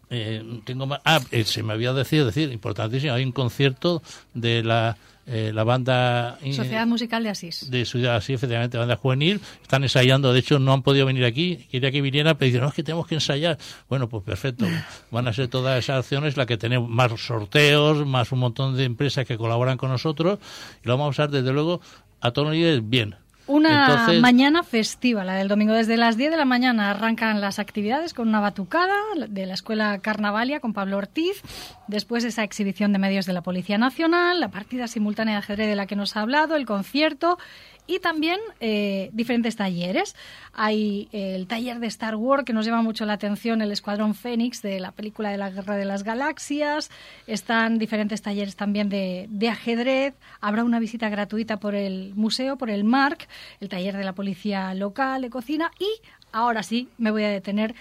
[0.09, 0.99] eh, tengo más.
[1.05, 4.03] Ah, eh, se me había decidido decir, importantísimo, hay un concierto
[4.33, 6.37] de la, eh, la banda.
[6.51, 7.69] Sociedad Musical de Asís.
[7.71, 11.67] de Ciudad, sí, efectivamente, banda juvenil, están ensayando, de hecho no han podido venir aquí,
[11.71, 13.57] quería que vinieran, pero dicen, no, es que tenemos que ensayar.
[13.87, 14.65] Bueno, pues perfecto,
[15.11, 18.83] van a ser todas esas acciones las que tenemos, más sorteos, más un montón de
[18.83, 20.39] empresas que colaboran con nosotros,
[20.83, 21.81] y lo vamos a usar desde luego
[22.19, 23.15] a todos los niveles bien.
[23.45, 25.73] Una Entonces- mañana festiva, la del domingo.
[25.73, 28.95] Desde las 10 de la mañana arrancan las actividades con una batucada
[29.27, 31.41] de la Escuela Carnavalia con Pablo Ortiz.
[31.87, 35.75] Después esa exhibición de medios de la Policía Nacional, la partida simultánea de ajedrez de
[35.75, 37.37] la que nos ha hablado, el concierto
[37.87, 40.15] y también eh, diferentes talleres.
[40.53, 44.61] Hay el taller de Star Wars que nos llama mucho la atención, el Escuadrón Fénix
[44.61, 46.89] de la película de la Guerra de las Galaxias.
[47.27, 50.13] Están diferentes talleres también de, de ajedrez.
[50.41, 53.27] Habrá una visita gratuita por el museo, por el MARC,
[53.59, 55.87] el taller de la policía local de cocina y
[56.31, 57.75] ahora sí me voy a detener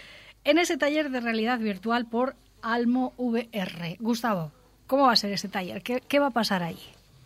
[0.44, 3.96] en ese taller de realidad virtual por Almo VR.
[4.00, 4.52] Gustavo,
[4.86, 5.82] ¿cómo va a ser ese taller?
[5.82, 6.78] ¿Qué, qué va a pasar ahí?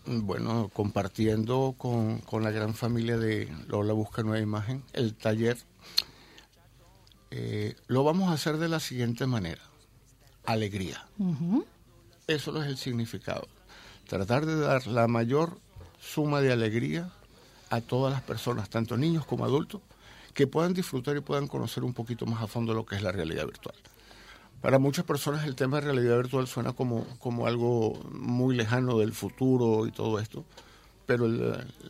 [0.07, 5.59] Bueno, compartiendo con, con, la gran familia de Lola Busca Nueva Imagen, el taller
[7.31, 9.63] eh, lo vamos a hacer de la siguiente manera.
[10.45, 11.07] Alegría.
[11.19, 11.65] Uh -huh.
[12.29, 13.49] Eso es el significado.
[14.09, 15.59] Tratar de dar la mayor
[16.01, 17.11] suma de alegría
[17.71, 19.81] a todas las personas, tanto niños como adultos,
[20.35, 23.11] que puedan disfrutar y puedan conocer un poquito más a fondo lo que es la
[23.11, 23.75] realidad virtual.
[24.67, 29.13] Para muchas personas el tema de realidad virtual suena como, como algo muy lejano del
[29.13, 30.45] futuro y todo esto,
[31.07, 31.29] pero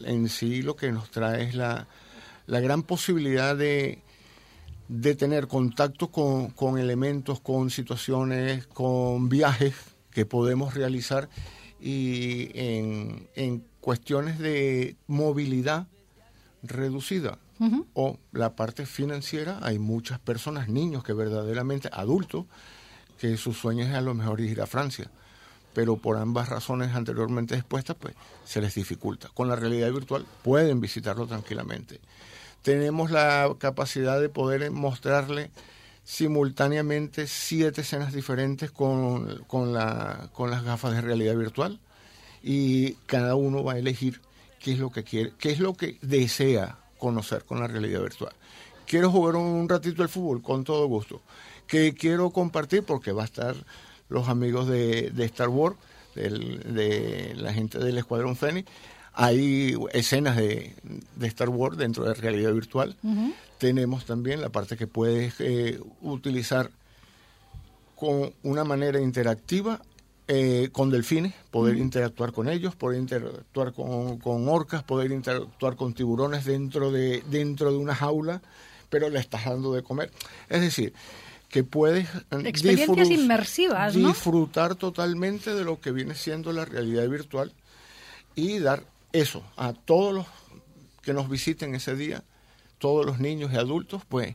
[0.04, 1.88] en sí lo que nos trae es la,
[2.46, 4.02] la gran posibilidad de,
[4.88, 9.74] de tener contacto con, con, elementos, con situaciones, con viajes
[10.10, 11.30] que podemos realizar
[11.80, 15.86] y en, en cuestiones de movilidad
[16.62, 17.38] reducida.
[17.94, 22.44] O la parte financiera, hay muchas personas, niños que verdaderamente, adultos,
[23.18, 25.10] que su sueño es a lo mejor ir a Francia,
[25.72, 28.14] pero por ambas razones anteriormente expuestas, pues
[28.44, 29.30] se les dificulta.
[29.32, 32.00] Con la realidad virtual pueden visitarlo tranquilamente.
[32.62, 35.50] Tenemos la capacidad de poder mostrarle
[36.04, 41.80] simultáneamente siete escenas diferentes con, con, la, con las gafas de realidad virtual
[42.42, 44.20] y cada uno va a elegir
[44.60, 48.32] qué es lo que quiere, qué es lo que desea conocer con la realidad virtual.
[48.86, 51.20] Quiero jugar un ratito el fútbol, con todo gusto.
[51.66, 53.56] Que quiero compartir porque va a estar
[54.08, 55.76] los amigos de, de Star Wars,
[56.14, 58.70] del, de la gente del Escuadrón Fénix.
[59.12, 60.74] Hay escenas de,
[61.16, 62.96] de, Star Wars dentro de realidad virtual.
[63.02, 63.34] Uh -huh.
[63.58, 66.70] Tenemos también la parte que puedes eh, utilizar
[67.96, 69.80] con una manera interactiva
[70.28, 71.78] eh, con delfines, poder mm.
[71.78, 77.70] interactuar con ellos, poder interactuar con, con, orcas, poder interactuar con tiburones dentro de, dentro
[77.70, 78.42] de una jaula,
[78.90, 80.10] pero le estás dando de comer.
[80.48, 80.92] Es decir,
[81.48, 82.08] que puedes
[82.44, 84.08] experiencias disfrut inmersivas, ¿no?
[84.08, 87.52] disfrutar totalmente de lo que viene siendo la realidad virtual
[88.34, 90.26] y dar eso a todos los
[91.02, 92.24] que nos visiten ese día,
[92.78, 94.34] todos los niños y adultos, pues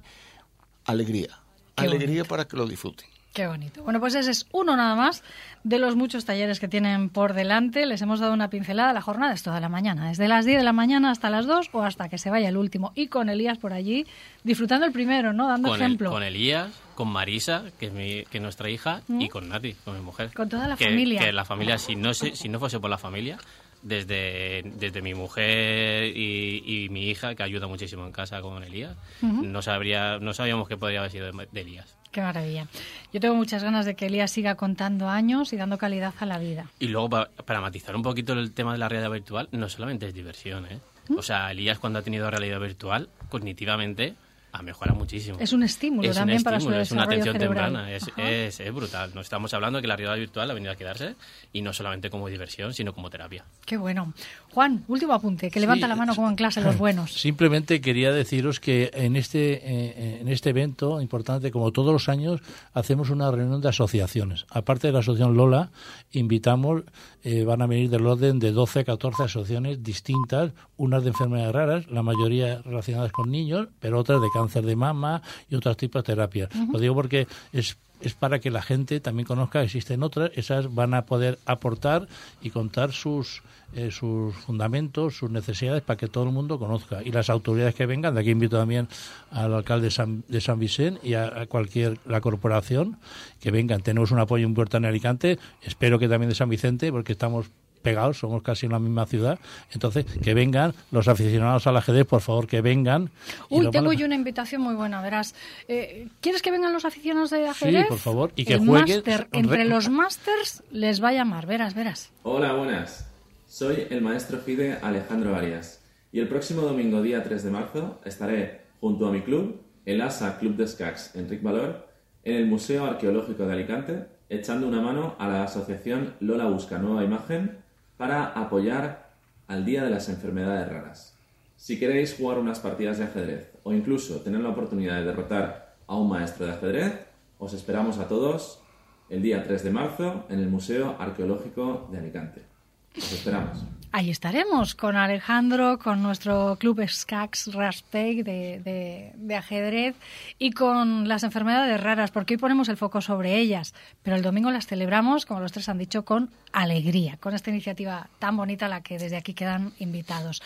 [0.85, 1.37] alegría,
[1.75, 2.25] Qué alegría bonito.
[2.29, 3.07] para que lo disfruten.
[3.33, 3.81] Qué bonito.
[3.83, 5.23] Bueno, pues ese es uno nada más
[5.63, 7.85] de los muchos talleres que tienen por delante.
[7.85, 8.91] Les hemos dado una pincelada.
[8.91, 11.69] La jornada es toda la mañana, desde las 10 de la mañana hasta las 2
[11.71, 12.91] o hasta que se vaya el último.
[12.93, 14.05] Y con Elías por allí,
[14.43, 15.47] disfrutando el primero, ¿no?
[15.47, 16.09] Dando con ejemplo.
[16.09, 19.21] El, con Elías, con Marisa, que es, mi, que es nuestra hija, ¿Mm?
[19.21, 20.33] y con Nati, con mi mujer.
[20.33, 21.21] Con toda la que, familia.
[21.21, 23.37] Que la familia, si no, si no fuese por la familia,
[23.81, 28.95] desde, desde mi mujer y, y, mi hija, que ayuda muchísimo en casa con Elías,
[29.21, 29.47] uh -huh.
[29.47, 31.97] no, sabría, no sabíamos qué podría haber sido de, de Elías.
[32.11, 32.67] Qué maravilla.
[33.13, 36.39] Yo tengo muchas ganas de que Elías siga contando años y dando calidad a la
[36.39, 36.65] vida.
[36.79, 40.07] Y luego, para, para matizar un poquito el tema de la realidad virtual, no solamente
[40.07, 40.79] es diversión, ¿eh?
[41.07, 41.17] ¿Mm?
[41.17, 44.15] O sea, Elías cuando ha tenido realidad virtual, cognitivamente
[44.51, 45.37] ha mejorado muchísimo.
[45.39, 47.65] Es un estímulo es también un para estímulo, su Es una atención cerebral.
[47.65, 49.11] temprana, es, es, es, brutal.
[49.13, 51.15] No estamos hablando de que la realidad virtual ha venido a quedarse
[51.53, 53.45] y no solamente como diversión, sino como terapia.
[53.65, 54.13] Qué bueno.
[54.51, 57.13] Juan, último apunte, que levanta sí, la mano como en clase los buenos.
[57.13, 62.41] Simplemente quería deciros que en este, eh, en este evento importante, como todos los años,
[62.73, 64.45] hacemos una reunión de asociaciones.
[64.49, 65.71] Aparte de la asociación Lola,
[66.11, 66.83] invitamos,
[67.23, 71.87] eh, van a venir del orden de 12, 14 asociaciones distintas, unas de enfermedades raras,
[71.89, 76.13] la mayoría relacionadas con niños, pero otras de cáncer de mama y otros tipos de
[76.13, 76.49] terapias.
[76.55, 76.73] Uh -huh.
[76.73, 80.73] Lo digo porque es es para que la gente también conozca que existen otras, esas
[80.73, 82.07] van a poder aportar
[82.41, 87.01] y contar sus eh, sus fundamentos, sus necesidades para que todo el mundo conozca.
[87.03, 88.87] Y las autoridades que vengan, de aquí invito también
[89.31, 92.97] al alcalde de San, de San Vicente y a, a, cualquier, la corporación,
[93.39, 93.81] que vengan.
[93.81, 97.49] Tenemos un apoyo importante en Alicante, espero que también de San Vicente, porque estamos
[97.81, 99.39] pegados, somos casi en la misma ciudad.
[99.71, 103.09] Entonces, que vengan los aficionados al ajedrez, por favor, que vengan.
[103.49, 105.35] Uy, tengo yo una invitación muy buena, verás.
[105.67, 107.83] Eh, ¿Quieres que vengan los aficionados de ajedrez?
[107.83, 108.97] Sí, por favor, y que El jueguen.
[108.97, 112.11] Máster, entre los másters les va a llamar, verás, verás.
[112.23, 113.10] Hola, buenas.
[113.51, 115.83] Soy el maestro FIDE Alejandro Arias
[116.13, 120.39] y el próximo domingo, día 3 de marzo, estaré junto a mi club, el ASA
[120.39, 121.85] Club de Escacs Enric Valor,
[122.23, 127.03] en el Museo Arqueológico de Alicante, echando una mano a la asociación Lola Busca Nueva
[127.03, 127.57] Imagen
[127.97, 129.09] para apoyar
[129.49, 131.17] al Día de las Enfermedades Raras.
[131.57, 135.97] Si queréis jugar unas partidas de ajedrez o incluso tener la oportunidad de derrotar a
[135.97, 136.93] un maestro de ajedrez,
[137.37, 138.61] os esperamos a todos
[139.09, 142.50] el día 3 de marzo en el Museo Arqueológico de Alicante.
[142.97, 143.57] Os esperamos.
[143.93, 149.97] Ahí estaremos con Alejandro, con nuestro club SCAX Raspeg de, de, ajedrez
[150.39, 154.49] y con las enfermedades raras, porque hoy ponemos el foco sobre ellas, pero el domingo
[154.49, 158.69] las celebramos, como los tres han dicho, con alegría, con esta iniciativa tan bonita a
[158.69, 160.41] la que desde aquí quedan invitados.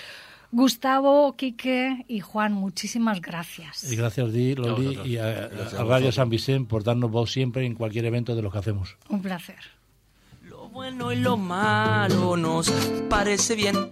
[0.52, 3.92] Gustavo, Quique y Juan, muchísimas gracias.
[3.92, 5.50] Y gracias a Loli, y a,
[5.86, 8.98] Radio San Vicente por darnos voz siempre en cualquier evento de lo que hacemos.
[9.08, 9.75] Un placer
[10.76, 12.70] bueno y lo malo nos
[13.10, 13.92] parece bien.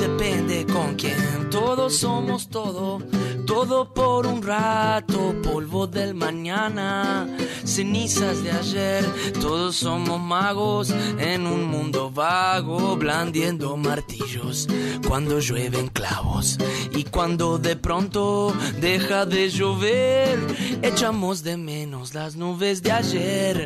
[0.00, 3.02] Depende con quién, todos somos todo,
[3.50, 7.26] todo por un rato, polvo del mañana,
[7.64, 9.04] cenizas de ayer,
[9.40, 14.68] todos somos magos en un mundo vago, blandiendo martillos
[15.04, 16.58] cuando llueven clavos.
[16.92, 20.38] Y cuando de pronto deja de llover,
[20.82, 23.64] echamos de menos las nubes de ayer.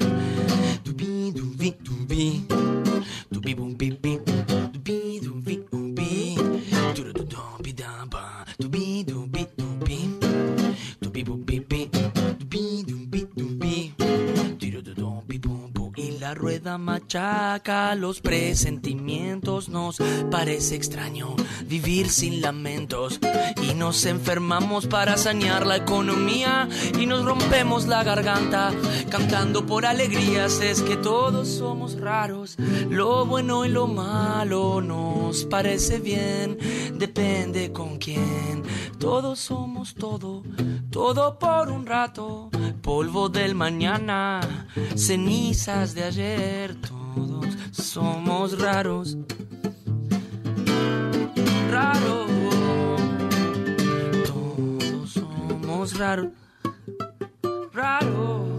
[3.97, 4.44] Beep
[16.35, 19.99] rueda machaca los presentimientos, nos
[20.31, 21.35] parece extraño
[21.67, 23.21] vivir sin lamentos
[23.63, 26.69] y nos enfermamos para sanear la economía
[26.99, 28.73] y nos rompemos la garganta
[29.11, 30.61] cantando por alegrías.
[30.61, 32.57] Es que todos somos raros,
[32.91, 36.59] lo bueno y lo malo nos parece bien,
[36.99, 38.63] depende con quién.
[38.99, 40.43] Todos somos todo,
[40.91, 42.51] todo por un rato,
[42.85, 44.41] polvo del mañana,
[44.95, 49.17] cenizas de ayer, todos somos raros
[51.75, 52.27] raro.
[54.27, 56.29] Todos somos raros,
[57.73, 58.54] raros.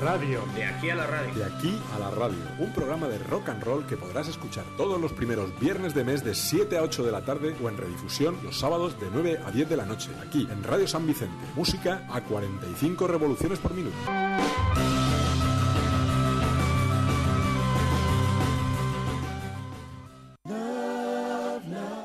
[0.00, 0.42] Radio.
[0.54, 1.34] De aquí a la radio.
[1.34, 2.38] De aquí a la radio.
[2.58, 6.24] Un programa de rock and roll que podrás escuchar todos los primeros viernes de mes
[6.24, 9.50] de 7 a 8 de la tarde o en redifusión los sábados de 9 a
[9.50, 10.10] 10 de la noche.
[10.26, 11.36] Aquí en Radio San Vicente.
[11.54, 13.96] Música a 45 revoluciones por minuto.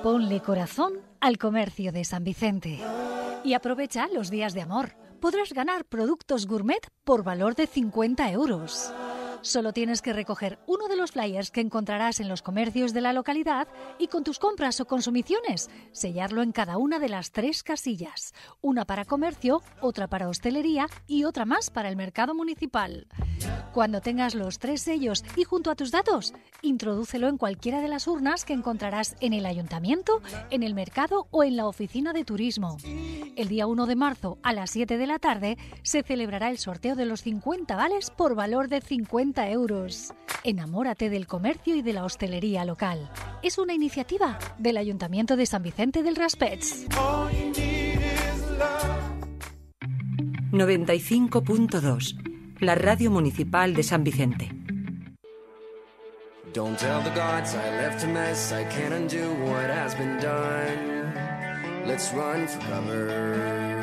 [0.04, 2.80] Ponle corazón al comercio de San Vicente
[3.44, 8.94] y aprovecha los días de amor podrás ganar productos gourmet por valor de 50 euros.
[9.46, 13.14] Solo tienes que recoger uno de los flyers que encontrarás en los comercios de la
[13.14, 13.68] localidad
[14.00, 18.86] y con tus compras o consumiciones sellarlo en cada una de las tres casillas, una
[18.86, 23.06] para comercio, otra para hostelería y otra más para el mercado municipal.
[23.72, 28.08] Cuando tengas los tres sellos y junto a tus datos, introdúcelo en cualquiera de las
[28.08, 32.78] urnas que encontrarás en el ayuntamiento, en el mercado o en la oficina de turismo.
[33.36, 36.96] El día 1 de marzo a las 7 de la tarde se celebrará el sorteo
[36.96, 40.14] de los 50 vales por valor de 50 euros.
[40.44, 43.10] Enamórate del comercio y de la hostelería local.
[43.44, 46.88] Es una iniciativa del Ayuntamiento de San Vicente del Raspets.
[50.52, 52.16] 95.2
[52.60, 54.52] La radio municipal de San Vicente.
[56.54, 58.54] Don't tell the gods I left a mess.
[58.54, 61.14] I can't undo what has been done.
[61.86, 63.75] Let's run for cover.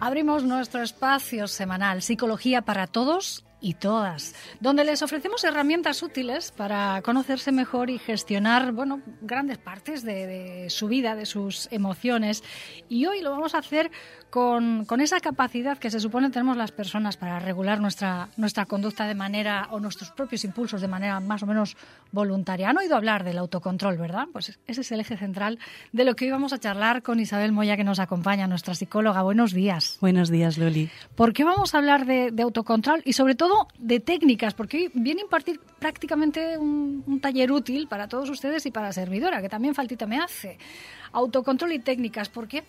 [0.00, 7.02] Abrimos nuestro espacio semanal Psicología para Todos y todas, donde les ofrecemos herramientas útiles para
[7.02, 12.42] conocerse mejor y gestionar, bueno, grandes partes de, de, su vida, de sus emociones.
[12.88, 13.90] Y hoy lo vamos a hacer
[14.30, 19.06] con, con, esa capacidad que se supone tenemos las personas para regular nuestra, nuestra conducta
[19.06, 21.76] de manera, o nuestros propios impulsos de manera más o menos
[22.12, 22.70] voluntaria.
[22.70, 24.26] Han oído hablar del autocontrol, ¿verdad?
[24.32, 25.58] Pues ese es el eje central
[25.92, 29.22] de lo que hoy vamos a charlar con Isabel Moya, que nos acompaña, nuestra psicóloga.
[29.22, 29.98] Buenos días.
[30.00, 30.90] Buenos días, Loli.
[31.16, 34.54] ¿Por qué vamos a hablar de, de autocontrol y sobre todo de técnicas?
[34.54, 38.88] Porque hoy viene a impartir prácticamente un, un taller útil para todos ustedes y para
[38.88, 40.58] la servidora, que también faltita me hace.
[41.12, 42.64] Autocontrol y técnicas, ¿por qué?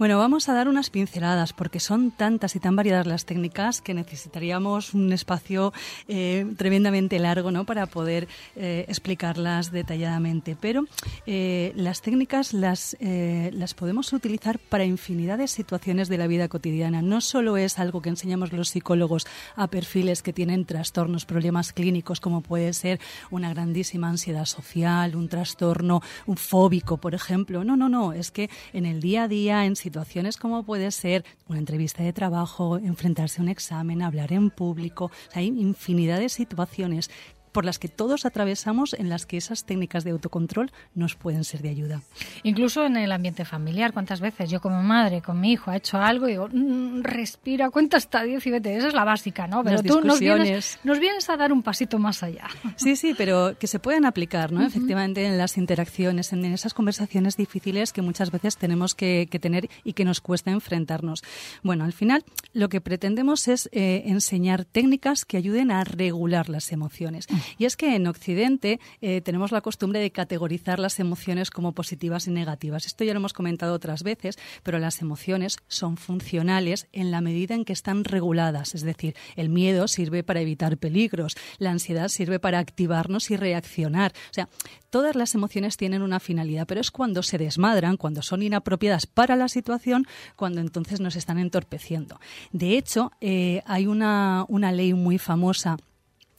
[0.00, 3.92] Bueno, vamos a dar unas pinceladas porque son tantas y tan variadas las técnicas que
[3.92, 5.74] necesitaríamos un espacio
[6.08, 7.66] eh, tremendamente largo ¿no?
[7.66, 10.56] para poder eh, explicarlas detalladamente.
[10.58, 10.86] Pero
[11.26, 17.02] eh, las técnicas las, las podemos utilizar para infinidad de situaciones de la vida cotidiana.
[17.02, 22.20] No solo es algo que enseñamos los psicólogos a perfiles que tienen trastornos, problemas clínicos,
[22.20, 27.64] como puede ser una grandísima ansiedad social, un trastorno un fóbico, por ejemplo.
[27.64, 28.14] No, no, no.
[28.14, 32.78] Es que en el día a día, situaciones como puede ser una entrevista de trabajo,
[32.78, 35.10] enfrentarse a un examen, hablar en público.
[35.34, 37.10] hay infinidad de situaciones
[37.52, 41.62] por las que todos atravesamos en las que esas técnicas de autocontrol nos pueden ser
[41.62, 42.02] de ayuda.
[42.42, 45.98] Incluso en el ambiente familiar, ¿cuántas veces yo como madre, con mi hijo, ha hecho
[45.98, 48.76] algo y digo, mm, respira, cuenta hasta 10 y vete?
[48.76, 49.62] Esa es la básica, ¿no?
[49.64, 52.48] Pero tú nos vienes, nos vienes, a dar un pasito más allá.
[52.76, 54.64] Sí, sí, pero que se pueden aplicar, ¿no?
[54.64, 59.92] Efectivamente, en las interacciones, en esas conversaciones difíciles que muchas veces tenemos que, tener y
[59.92, 61.22] que nos cuesta enfrentarnos.
[61.62, 66.72] Bueno, al final lo que pretendemos es eh, enseñar técnicas que ayuden a regular las
[66.72, 67.26] emociones.
[67.58, 72.26] Y es que en Occidente eh, tenemos la costumbre de categorizar las emociones como positivas
[72.26, 72.86] y negativas.
[72.86, 77.54] Esto ya lo hemos comentado otras veces, pero las emociones son funcionales en la medida
[77.54, 78.74] en que están reguladas.
[78.74, 84.12] Es decir, el miedo sirve para evitar peligros, la ansiedad sirve para activarnos y reaccionar.
[84.30, 84.48] O sea,
[84.90, 89.36] todas las emociones tienen una finalidad, pero es cuando se desmadran, cuando son inapropiadas para
[89.36, 92.20] la situación, cuando entonces nos están entorpeciendo.
[92.52, 95.76] De hecho, eh, hay una, una ley muy famosa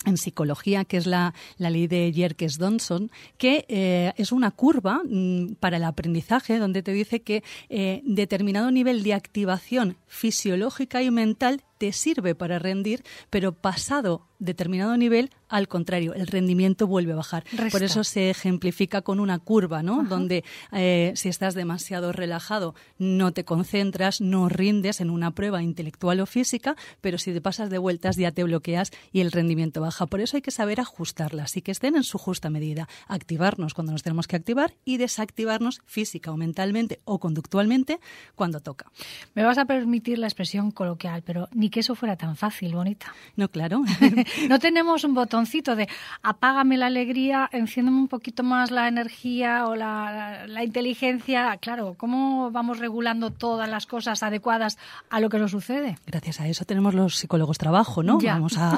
[0.06, 5.78] en psicología, que es la, ley de Yerkes-Donson, que eh, es una curva mm, para
[5.78, 11.94] el aprendizaje donde te dice que eh, determinado nivel de activación fisiológica y mental te
[11.94, 17.44] sirve para rendir, pero pasado determinado nivel, al contrario, el rendimiento vuelve a bajar.
[17.72, 20.04] Por eso se ejemplifica con una curva, ¿no?
[20.04, 26.20] Donde eh, si estás demasiado relajado, no te concentras, no rindes en una prueba intelectual
[26.22, 30.08] o física, pero si te pasas de vueltas ya te bloqueas y el rendimiento baja.
[30.08, 32.88] Por eso hay que saber ajustarlas y que estén en su justa medida.
[33.08, 38.00] Activarnos cuando nos tenemos que activar y desactivarnos física o mentalmente o conductualmente
[38.36, 38.92] cuando toca.
[39.36, 43.14] Me vas a permitir la expresión coloquial, pero ni que eso fuera tan fácil, bonita.
[43.36, 43.84] No, claro.
[44.50, 45.88] no tenemos un botoncito de
[46.22, 51.58] apágame la alegría, enciéndeme un poquito más la energía o la, inteligencia.
[51.58, 54.78] Claro, ¿cómo vamos regulando todas las cosas adecuadas
[55.10, 55.98] a lo que nos sucede?
[56.06, 58.20] Gracias a eso tenemos los psicólogos trabajo, ¿no?
[58.20, 58.78] Vamos a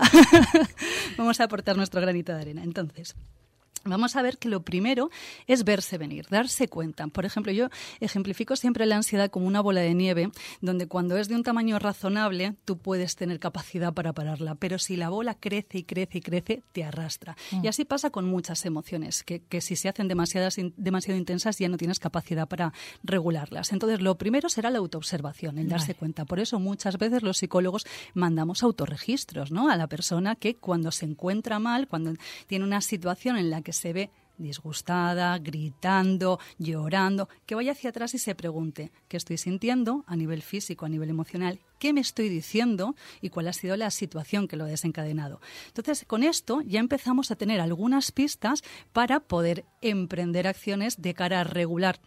[1.18, 2.64] vamos a aportar nuestro granito de arena.
[2.64, 3.16] Entonces,
[3.86, 5.10] Vamos a ver que lo primero
[5.48, 7.08] es verse venir, darse cuenta.
[7.08, 7.70] Por ejemplo, yo
[8.00, 10.32] ejemplifico siempre la ansiedad como una bola de nieve,
[10.62, 14.96] donde cuando es de un tamaño razonable, tú puedes tener capacidad para pararla, pero si
[14.96, 17.36] la bola crece y crece y crece, te arrastra.
[17.52, 17.66] Mm.
[17.66, 21.78] Y así pasa con muchas emociones, que, si se hacen demasiadas, demasiado intensas ya no
[21.78, 22.74] tienes capacidad para
[23.04, 23.74] regularlas.
[23.74, 26.26] Entonces, lo primero será la autoobservación, el darse cuenta.
[26.26, 29.70] Por eso muchas veces los psicólogos mandamos autorregistros ¿no?
[29.70, 32.14] a la persona que cuando se encuentra mal, cuando
[32.48, 38.14] tiene una situación en la que se ve disgustada, gritando, llorando, que vaya hacia atrás
[38.14, 42.30] y se pregunte qué estoy sintiendo a nivel físico, a nivel emocional, qué me estoy
[42.30, 45.40] diciendo y cuál ha sido la situación que lo ha desencadenado.
[45.68, 51.42] Entonces, con esto ya empezamos a tener algunas pistas para poder emprender acciones de cara
[51.42, 52.00] a regular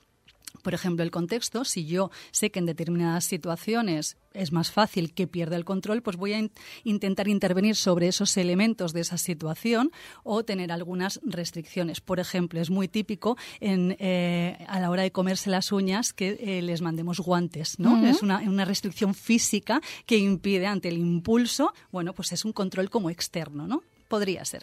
[0.63, 5.27] por ejemplo, el contexto, si yo sé que en determinadas situaciones es más fácil que
[5.27, 6.51] pierda el control, pues voy a
[6.85, 9.91] intentar intervenir sobre esos elementos de esa situación
[10.25, 12.01] o tener algunas restricciones.
[12.01, 16.39] Por ejemplo, es muy típico en, eh, a la hora de comerse las uñas que
[16.41, 18.07] eh, les mandemos guantes, ¿no?
[18.07, 22.91] Es una, una, restricción física que impide ante el impulso, bueno, pues es un control
[22.91, 23.83] como externo, ¿no?
[24.09, 24.63] Podría ser.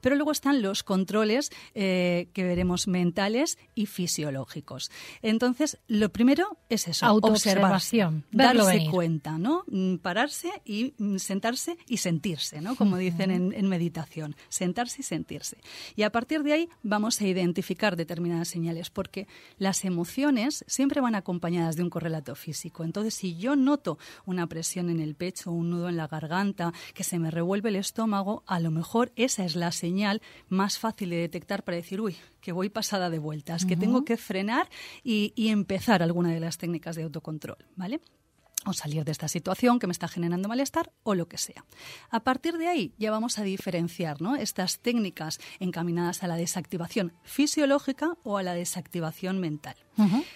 [0.00, 4.90] Pero luego están los controles eh, que veremos mentales y fisiológicos.
[5.22, 9.64] Entonces, lo primero es eso, observación, darse cuenta, ¿no?
[9.66, 12.76] Mm, pararse y mm, sentarse y sentirse, ¿no?
[12.76, 15.58] Como dicen en, en, meditación, sentarse y sentirse.
[15.96, 19.26] Y a partir de ahí vamos a identificar determinadas señales, porque
[19.58, 22.84] las emociones siempre van acompañadas de un correlato físico.
[22.84, 27.04] Entonces, si yo noto una presión en el pecho, un nudo en la garganta, que
[27.04, 30.20] se me revuelve el estómago, a lo mejor mejor esa es la señal
[30.50, 34.18] más fácil de detectar para decir, uy, que voy pasada de vueltas, que tengo que
[34.18, 34.68] frenar
[35.02, 38.02] y, y empezar alguna de las técnicas de autocontrol, ¿vale?
[38.66, 41.64] o salir de esta situación que me está generando malestar o lo que sea.
[42.10, 44.36] A partir de ahí ya vamos a diferenciar ¿no?
[44.36, 49.76] estas técnicas encaminadas a la desactivación fisiológica o a la desactivación mental.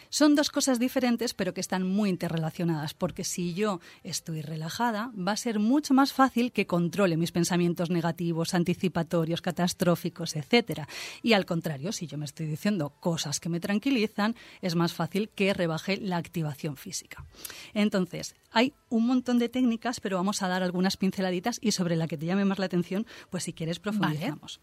[0.09, 5.33] Son dos cosas diferentes pero que están muy interrelacionadas porque si yo estoy relajada va
[5.33, 10.83] a ser mucho más fácil que controle mis pensamientos negativos, anticipatorios, catastróficos, etc.
[11.23, 15.29] Y al contrario, si yo me estoy diciendo cosas que me tranquilizan, es más fácil
[15.31, 17.25] que rebaje la activación física.
[17.75, 22.09] Entonces, hay un montón de técnicas, pero vamos a dar algunas pinceladitas y sobre la
[22.09, 24.61] que te llame más la atención, pues si quieres profundizamos.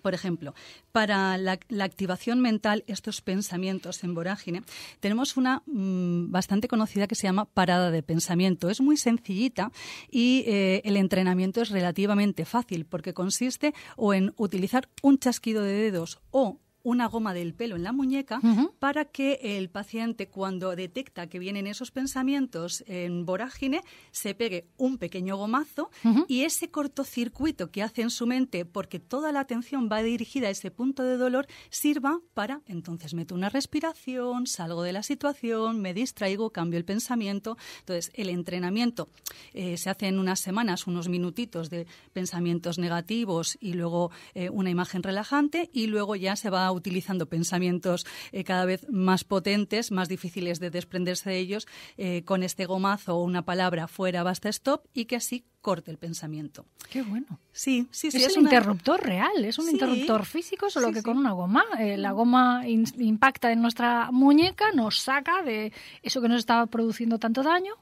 [0.00, 0.54] Por ejemplo,
[0.90, 4.62] para la, activación mental, estos pensamientos en vorágine,
[5.00, 8.70] tenemos una mm, bastante conocida que se llama parada de pensamiento.
[8.70, 9.70] Es muy sencillita
[10.10, 15.72] y eh, el entrenamiento es relativamente fácil porque consiste o en utilizar un chasquido de
[15.72, 18.40] dedos o una goma del pelo en la muñeca
[18.78, 24.98] para que el paciente, cuando detecta que vienen esos pensamientos en vorágine, se pegue un
[24.98, 25.90] pequeño gomazo
[26.28, 30.50] y ese cortocircuito que hace en su mente, porque toda la atención va dirigida a
[30.50, 35.94] ese punto de dolor, sirva para, entonces meto una respiración, salgo de la situación, me
[35.94, 37.56] distraigo, cambio el pensamiento.
[37.80, 39.08] Entonces, el entrenamiento
[39.52, 44.70] eh, se hace en unas semanas, unos minutitos de pensamientos negativos y luego eh, una
[44.70, 50.08] imagen relajante y luego ya se va utilizando pensamientos eh, cada vez más potentes, más
[50.08, 51.66] difíciles de desprenderse de ellos,
[51.96, 55.98] eh, con este gomazo o una palabra fuera, basta, stop, y que así corte el
[55.98, 56.66] pensamiento.
[56.90, 57.38] Qué bueno.
[57.52, 58.16] Sí, sí, sí.
[58.18, 59.72] Es, es un una- interruptor real, es un Sí.
[59.72, 61.64] interruptor físico, solo Sí, que con una goma.
[61.78, 66.66] Eh, la goma in- impacta en nuestra muñeca, nos saca de eso que nos estaba
[66.66, 67.74] produciendo tanto daño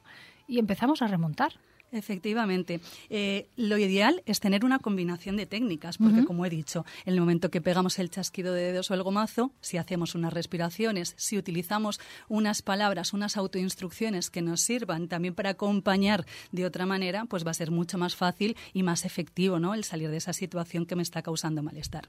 [0.46, 1.54] y empezamos a remontar.
[1.92, 2.80] Efectivamente.
[3.08, 7.20] Eh, lo ideal es tener una combinación de técnicas, porque como he dicho, en el
[7.20, 11.36] momento que pegamos el chasquido de dedos o el gomazo, si hacemos unas respiraciones, si
[11.36, 17.44] utilizamos unas palabras, unas autoinstrucciones que nos sirvan también para acompañar de otra manera, pues
[17.46, 19.74] va a ser mucho más fácil y más efectivo ¿no?
[19.74, 22.08] el salir de esa situación que me está causando malestar.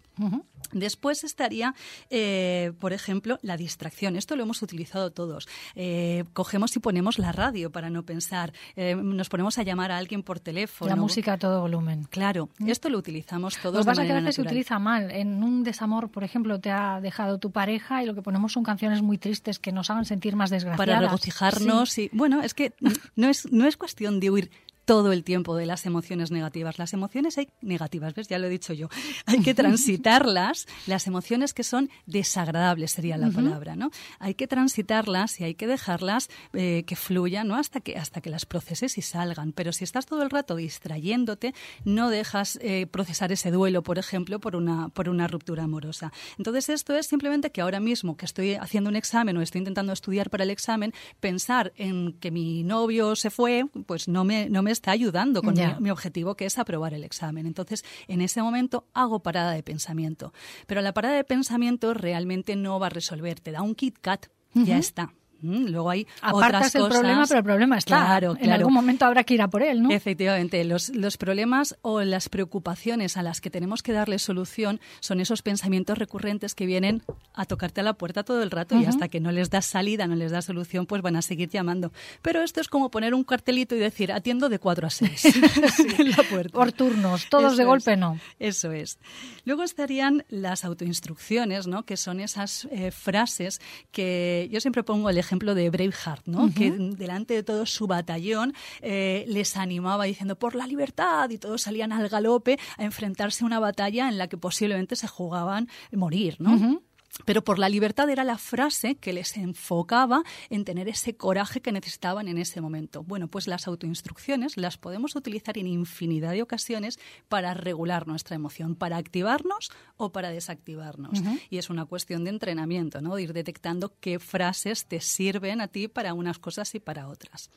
[0.72, 1.74] Después estaría,
[2.10, 4.16] eh, por ejemplo, la distracción.
[4.16, 5.48] Esto lo hemos utilizado todos.
[5.76, 8.54] Eh, cogemos y ponemos la radio para no pensar.
[8.76, 10.90] Eh, nos ponemos a llamar a alguien por teléfono.
[10.90, 12.04] La música a todo volumen.
[12.10, 13.76] Claro, esto lo utilizamos todos.
[13.76, 15.12] Lo que pasa es que a veces se utiliza mal.
[15.12, 18.64] En un desamor, por ejemplo, te ha dejado tu pareja y lo que ponemos son
[18.64, 20.78] canciones muy tristes que nos hagan sentir más desgraciadas.
[20.78, 21.90] para regocijarnos.
[21.90, 22.10] Sí.
[22.12, 22.74] Y, bueno, es que
[23.16, 24.52] no es, no es cuestión de huir
[24.92, 26.78] todo el tiempo de las emociones negativas.
[26.78, 28.28] Las emociones hay negativas, ¿ves?
[28.28, 28.90] Ya lo he dicho yo.
[29.26, 30.68] Hay que transitarlas.
[30.86, 33.90] Las emociones que son desagradables sería la palabra, ¿no?
[34.20, 37.56] Hay que transitarlas y hay que dejarlas eh, que fluyan, ¿no?
[37.56, 39.54] Hasta que, hasta que las proceses y salgan.
[39.54, 41.54] Pero si estás todo el rato distrayéndote,
[41.86, 46.12] no dejas eh, procesar ese duelo, por ejemplo, por una, por una ruptura amorosa.
[46.38, 49.94] Entonces, esto es simplemente que ahora mismo que estoy haciendo un examen o estoy intentando
[49.94, 54.62] estudiar para el examen, pensar en que mi novio se fue, pues no me, no
[54.64, 57.46] me está ayudando con mi, mi objetivo, que es aprobar el examen.
[57.46, 60.34] Entonces, en ese momento hago parada de pensamiento.
[60.66, 63.40] Pero la parada de pensamiento realmente no va a resolver.
[63.40, 65.14] Te da un Kit Kat, ya está.
[65.42, 66.98] Mm, Luego hay Apartas otras el cosas.
[67.00, 67.98] problema, pero el problema está.
[68.06, 69.92] Claro, En algún momento habrá que ir a por él, ¿no?
[69.92, 75.20] Efectivamente, los, los problemas o las preocupaciones a las que tenemos que darle solución son
[75.20, 77.02] esos pensamientos recurrentes que vienen
[77.34, 80.08] a tocarte a la puerta todo el rato y hasta que no les das salida,
[80.08, 81.92] no les das solución, pues van a seguir llamando.
[82.22, 85.26] Pero esto es como poner un cartelito y decir, atiendo de 4 a 6
[86.00, 86.54] en la puerta.
[86.54, 87.98] Por turnos, todos de golpe es.
[88.00, 88.20] no.
[88.40, 89.00] Eso es.
[89.46, 91.84] Luego estarían las autoinstrucciones, ¿no?
[91.84, 93.60] que son esas eh, frases
[93.92, 96.54] que yo siempre pongo el ejemplo de Braveheart, ¿no?
[96.54, 101.62] Que delante de todo su batallón eh, les animaba diciendo por la libertad y todos
[101.62, 106.36] salían al galope a enfrentarse a una batalla en la que posiblemente se jugaban morir.
[106.40, 106.82] ¿no?
[107.26, 111.72] Pero por la libertad era la frase que les enfocaba en tener ese coraje que
[111.72, 113.04] necesitaban en ese momento.
[113.04, 118.76] Bueno, pues las autoinstrucciones las podemos utilizar en infinidad de ocasiones para regular nuestra emoción,
[118.76, 121.22] para activarnos o para desactivarnos.
[121.50, 123.16] Y es una cuestión de entrenamiento, ¿no?
[123.16, 127.50] De ir detectando qué frases te sirven a ti para unas cosas y para otras.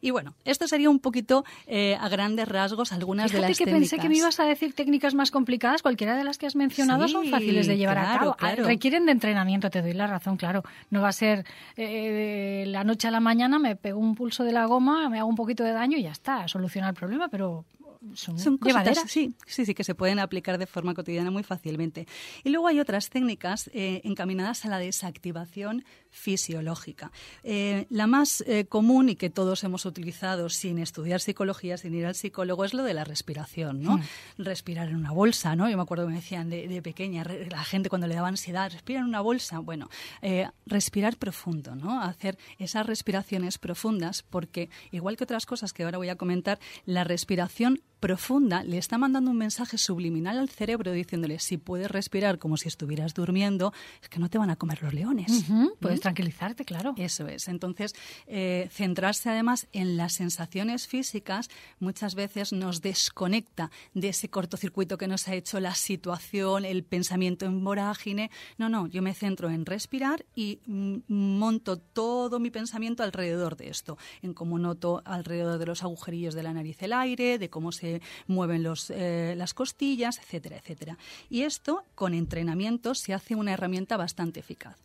[0.00, 3.64] Y bueno, esto sería un poquito eh, a grandes rasgos algunas Fíjate de las que
[3.64, 3.90] técnicas.
[3.90, 5.82] pensé que me ibas a decir técnicas más complicadas.
[5.82, 8.30] Cualquiera de las que has mencionado Sí, son fáciles de llevar a cabo.
[8.32, 8.64] Ah, claro.
[8.96, 10.62] Requieren de entrenamiento, te doy la razón, claro.
[10.88, 11.44] No va a ser
[11.76, 15.18] eh, de la noche a la mañana, me pego un pulso de la goma, me
[15.18, 17.66] hago un poquito de daño y ya está, soluciona el problema, pero
[18.14, 22.06] son, Son cositas, sí, sí, sí, que se pueden aplicar de forma cotidiana muy fácilmente.
[22.44, 25.84] Y luego hay otras técnicas eh, encaminadas a la desactivación
[26.16, 27.12] fisiológica.
[27.44, 32.06] Eh, la más eh, común y que todos hemos utilizado sin estudiar psicología, sin ir
[32.06, 33.98] al psicólogo, es lo de la respiración, ¿no?
[33.98, 34.02] Mm.
[34.38, 35.68] Respirar en una bolsa, ¿no?
[35.68, 38.72] Yo me acuerdo que me decían de, de pequeña, la gente cuando le daba ansiedad,
[38.72, 39.58] respira en una bolsa.
[39.58, 39.90] Bueno,
[40.22, 42.00] eh, respirar profundo, ¿no?
[42.00, 47.04] Hacer esas respiraciones profundas, porque igual que otras cosas que ahora voy a comentar, la
[47.04, 52.56] respiración profunda le está mandando un mensaje subliminal al cerebro diciéndole si puedes respirar como
[52.56, 55.30] si estuvieras durmiendo, es que no te van a comer los leones.
[55.30, 56.02] Ujú, puedes ¿Mm?
[56.06, 56.94] Tranquilizarte, claro.
[56.96, 57.48] Eso es.
[57.48, 57.94] Entonces,
[58.26, 61.48] eh, centrarse además en las sensaciones físicas
[61.80, 67.44] muchas veces nos desconecta de ese cortocircuito que nos ha hecho la situación, el pensamiento
[67.44, 68.30] en vorágine.
[68.56, 73.68] No, no, yo me centro en respirar y mm, monto todo mi pensamiento alrededor de
[73.68, 77.72] esto, en cómo noto alrededor de los agujerillos de la nariz el aire, de cómo
[77.72, 80.98] se mueven los, eh, las costillas, etcétera, etcétera.
[81.28, 84.76] Y esto, con entrenamiento, se hace una herramienta bastante eficaz.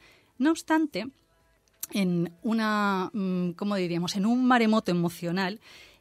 [0.41, 1.07] No obstante,
[1.91, 4.15] en una, mm, ¿cómo diríamos?
[4.15, 5.59] En un maremoto emocional,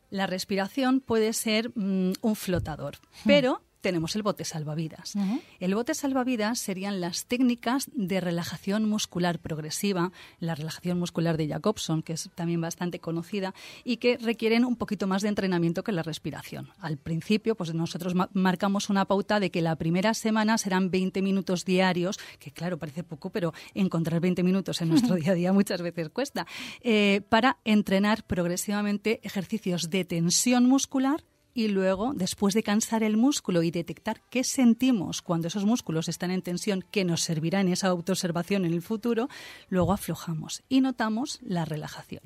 [0.09, 5.15] la respiración puede ser mm, un flotador, pero tenemos el bote salvavidas.
[5.59, 12.03] El bote salvavidas serían las técnicas de relajación muscular progresiva, la relajación muscular de Jacobson,
[12.03, 13.55] que es también bastante conocida,
[13.85, 16.71] y que requieren un poquito más de entrenamiento que la respiración.
[16.79, 21.65] Al principio, pues nosotros marcamos una pauta de que la primera semana serán 20 minutos
[21.65, 25.83] diarios, que claro, parece poco, pero encontrar 20 minutos en nuestro día a día muchas
[25.83, 26.47] veces cuesta,
[26.83, 31.25] eh, para entrenar progresivamente ejercicios de tensión muscular
[31.55, 36.31] y luego, después de cansar el músculo y detectar qué sentimos cuando esos músculos están
[36.31, 39.29] en tensión, que nos servirá en esa autoobservación en el futuro,
[39.69, 42.23] luego aflojamos y notamos la relajación.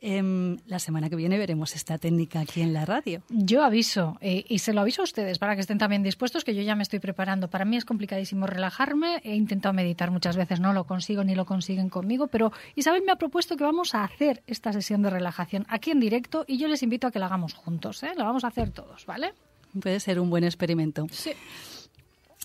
[0.00, 3.22] Em, la semana que viene veremos esta técnica aquí en la radio.
[3.28, 6.54] Yo aviso, eh, y se lo aviso a ustedes para que estén también dispuestos, que
[6.54, 7.48] yo ya me estoy preparando.
[7.48, 9.20] Para mí es complicadísimo relajarme.
[9.24, 13.12] He intentado meditar muchas veces, no lo consigo ni lo consiguen conmigo, pero Isabel me
[13.12, 16.68] ha propuesto que vamos a hacer esta sesión de relajación aquí en directo y yo
[16.68, 18.02] les invito a que la hagamos juntos.
[18.02, 18.12] ¿eh?
[18.16, 19.32] Vamos a hacer todos, ¿vale?
[19.80, 21.06] Puede ser un buen experimento.
[21.10, 21.32] Sí.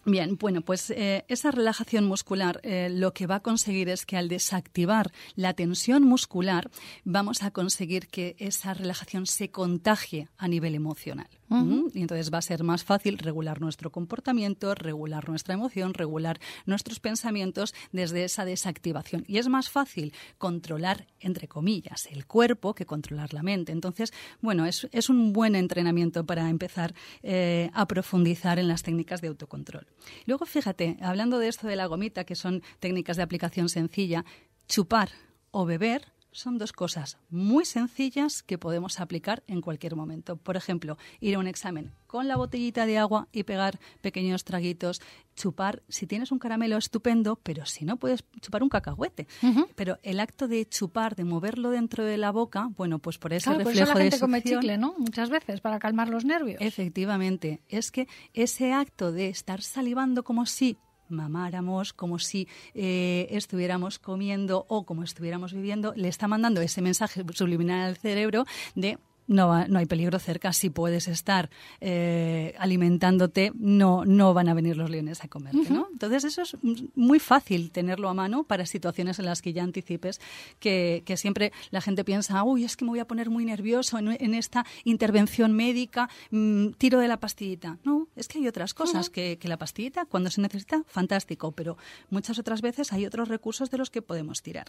[0.05, 4.15] Bien, bueno, pues eh, esa relajación muscular eh, lo que va a conseguir es que
[4.15, 6.69] al desactivar la tensión muscular
[7.03, 11.27] vamos a conseguir que esa relajación se contagie a nivel emocional.
[11.49, 16.99] Y entonces va a ser más fácil regular nuestro comportamiento, regular nuestra emoción, regular nuestros
[16.99, 19.23] pensamientos desde esa desactivación.
[19.27, 23.71] Y es más fácil controlar, entre comillas, el cuerpo que controlar la mente.
[23.71, 26.93] Entonces, bueno, es, un buen entrenamiento para empezar
[27.23, 29.87] eh, a profundizar en las técnicas de autocontrol.
[30.25, 34.25] Luego, fíjate, hablando de esto de la gomita, que son técnicas de aplicación sencilla,
[34.67, 35.09] chupar
[35.51, 40.37] o beber son dos cosas muy sencillas que podemos aplicar en cualquier momento.
[40.37, 45.01] Por ejemplo, ir a un examen con la botellita de agua y pegar pequeños traguitos,
[45.35, 49.27] chupar, si tienes un caramelo estupendo, pero si no puedes chupar un cacahuete.
[49.75, 53.49] Pero el acto de chupar, de moverlo dentro de la boca, bueno, pues por ese
[53.49, 54.93] reflejo por eso la gente de come chicle, ¿no?
[54.97, 56.61] Muchas veces para calmar los nervios.
[56.61, 60.77] Efectivamente, es que ese acto de estar salivando como si
[61.09, 67.23] mamáramos, como si eh, estuviéramos comiendo o como estuviéramos viviendo, le está mandando ese mensaje
[67.33, 68.45] subliminal al cerebro
[68.75, 68.97] de
[69.27, 70.53] no, no hay peligro cerca.
[70.53, 71.49] Si puedes estar
[71.81, 75.69] eh, alimentándote, no, no van a venir los leones a comerte.
[75.69, 75.87] ¿no?
[75.91, 76.55] Entonces, eso es
[76.95, 80.19] muy fácil tenerlo a mano para situaciones en las que ya anticipes
[80.59, 83.97] que, que siempre la gente piensa, uy, es que me voy a poner muy nervioso
[83.97, 87.77] en, en esta intervención médica, mm, tiro de la pastillita.
[87.83, 91.77] No, es que hay otras cosas que, que la pastillita, cuando se necesita, fantástico, pero
[92.09, 94.67] muchas otras veces hay otros recursos de los que podemos tirar.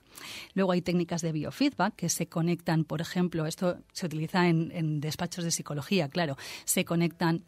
[0.54, 5.44] Luego hay técnicas de biofeedback que se conectan, por ejemplo, esto se utiliza en, despachos
[5.44, 7.44] de psicología, claro, se conectan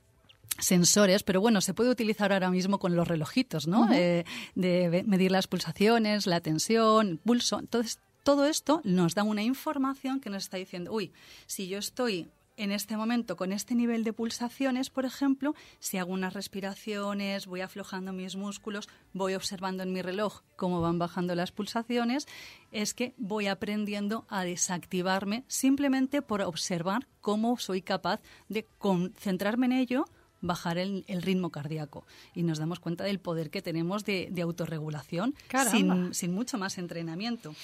[0.59, 3.91] sensores, pero bueno, se puede utilizar ahora mismo con los relojitos, ¿no?
[3.93, 4.25] Eh,
[4.55, 7.59] de medir las pulsaciones, la tensión, el pulso.
[7.59, 11.13] Entonces, todo esto nos da una información que nos está diciendo, uy,
[11.47, 12.29] si yo estoy
[12.61, 17.63] en este momento, con este nivel de pulsaciones, por ejemplo, si hago unas respiraciones, voy
[17.63, 22.29] aflojando mis músculos, voy observando en mi reloj cómo van bajando las pulsaciones,
[22.71, 29.73] es que voy aprendiendo a desactivarme simplemente por observar cómo soy capaz de concentrarme en
[29.73, 30.05] ello
[30.43, 35.35] bajar el, ritmo cardíaco y nos damos cuenta del poder que tenemos de, autorregulación
[35.71, 37.55] sin, sin mucho más entrenamiento.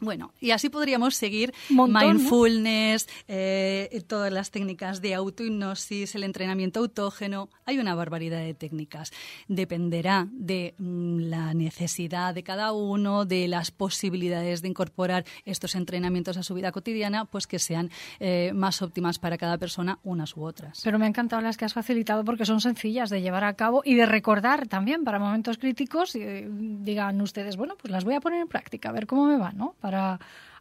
[0.00, 7.48] Bueno, y así podríamos seguir mindfulness, eh, todas las técnicas de autohipnosis, el entrenamiento autógeno.
[7.64, 9.12] Hay una barbaridad de técnicas.
[9.48, 16.36] Dependerá de mm, la necesidad de cada uno, de las posibilidades de incorporar estos entrenamientos
[16.36, 17.90] a su vida cotidiana, pues que sean
[18.20, 20.80] eh, más óptimas para cada persona, unas u otras.
[20.84, 23.82] Pero me han encantado las que has facilitado porque son sencillas de llevar a cabo
[23.84, 26.14] y de recordar también para momentos críticos.
[26.14, 29.36] Eh, digan ustedes, bueno, pues las voy a poner en práctica, a ver cómo me
[29.36, 29.74] va, ¿no?
[29.87, 30.18] para から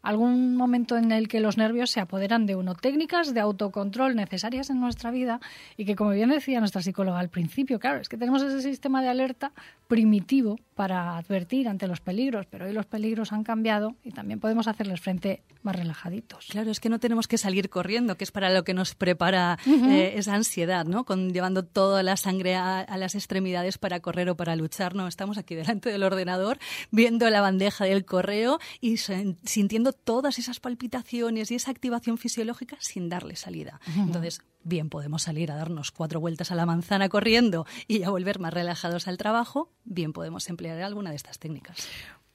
[0.07, 2.75] algún momento en el que los nervios se apoderan de uno.
[2.75, 5.41] Técnicas de autocontrol necesarias en nuestra vida
[5.75, 9.01] y que, como bien decía nuestra psicóloga al principio, claro, es que tenemos ese sistema
[9.01, 9.51] de alerta
[9.89, 14.67] primitivo para advertir ante los peligros, pero hoy los peligros han cambiado y también podemos
[14.67, 16.45] hacerles frente más relajaditos.
[16.51, 19.57] Claro, es que no tenemos que salir corriendo, que es para lo que nos prepara
[19.65, 21.03] eh, esa ansiedad, ¿no?
[21.03, 25.07] Con, llevando toda la sangre a, a, las extremidades para correr o para luchar, no,
[25.07, 26.59] estamos aquí delante del ordenador
[26.91, 33.09] viendo la bandeja del correo y sintiendo todas esas palpitaciones y esa activación fisiológica sin
[33.09, 33.79] darle salida.
[33.95, 38.39] Entonces, bien podemos salir a darnos cuatro vueltas a la manzana corriendo y a volver
[38.39, 41.87] más relajados al trabajo, bien podemos emplear alguna de estas técnicas.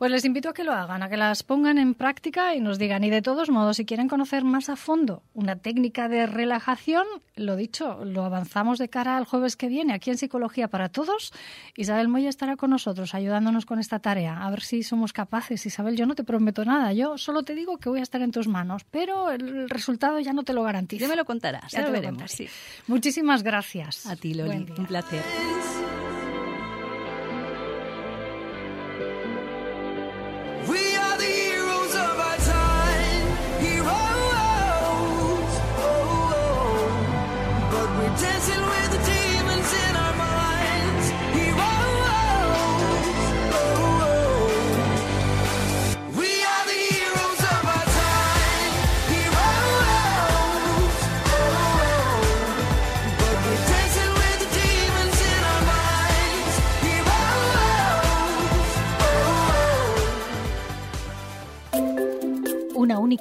[0.02, 2.76] Pues les invito a que lo hagan, a que las pongan en práctica y nos
[2.76, 3.04] digan.
[3.04, 7.54] Y de todos modos, si quieren conocer más a fondo una técnica de relajación, lo
[7.54, 11.32] dicho, lo avanzamos de cara al jueves que viene aquí en Psicología para Todos.
[11.76, 15.66] Isabel Moya estará con nosotros ayudándonos con esta tarea, a ver si somos capaces.
[15.66, 18.32] Isabel, yo no te prometo nada, yo solo te digo que voy a estar en
[18.32, 21.02] tus manos, pero el resultado ya no te lo garantizo.
[21.02, 22.22] Ya me lo contarás, ya, te lo veremos.
[22.22, 22.50] contaré.
[22.88, 24.04] Muchísimas gracias.
[24.06, 25.22] A ti, Loli, un placer.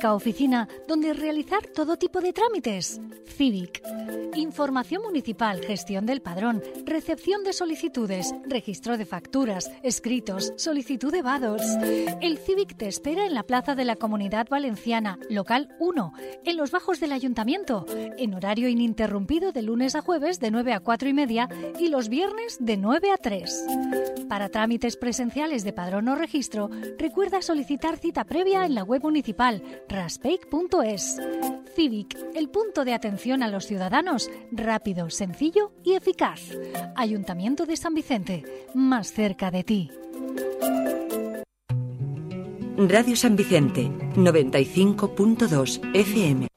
[0.10, 3.00] Oficina donde realizar todo tipo de trámites.
[3.26, 3.82] Civic.
[4.36, 11.62] Información municipal, gestión del padrón, recepción de solicitudes, registro de facturas, escritos, solicitud de vados.
[12.22, 16.14] El Civic te espera en la Plaza de la Comunidad Valenciana, local 1,
[16.46, 17.86] en los bajos del Ayuntamiento,
[18.18, 21.50] en horario ininterrumpido de lunes a jueves de 9 a 4 y media
[21.80, 23.66] y los viernes de 9 a 3.
[24.30, 29.62] Para trámites presenciales de padrón o registro, recuerda solicitar cita previa en la web municipal
[29.92, 31.18] raspeic.es.
[31.76, 36.42] Civic, el punto de atención a los ciudadanos, rápido, sencillo y eficaz.
[36.96, 39.92] Ayuntamiento de San Vicente, más cerca de ti.
[42.78, 46.51] Radio San Vicente, 95.2 FM.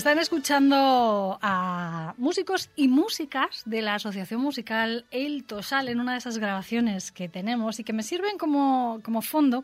[0.00, 6.18] Están escuchando a músicos y músicas de la Asociación Musical El Tosal en una de
[6.18, 9.62] esas grabaciones que tenemos y que me sirven como, como fondo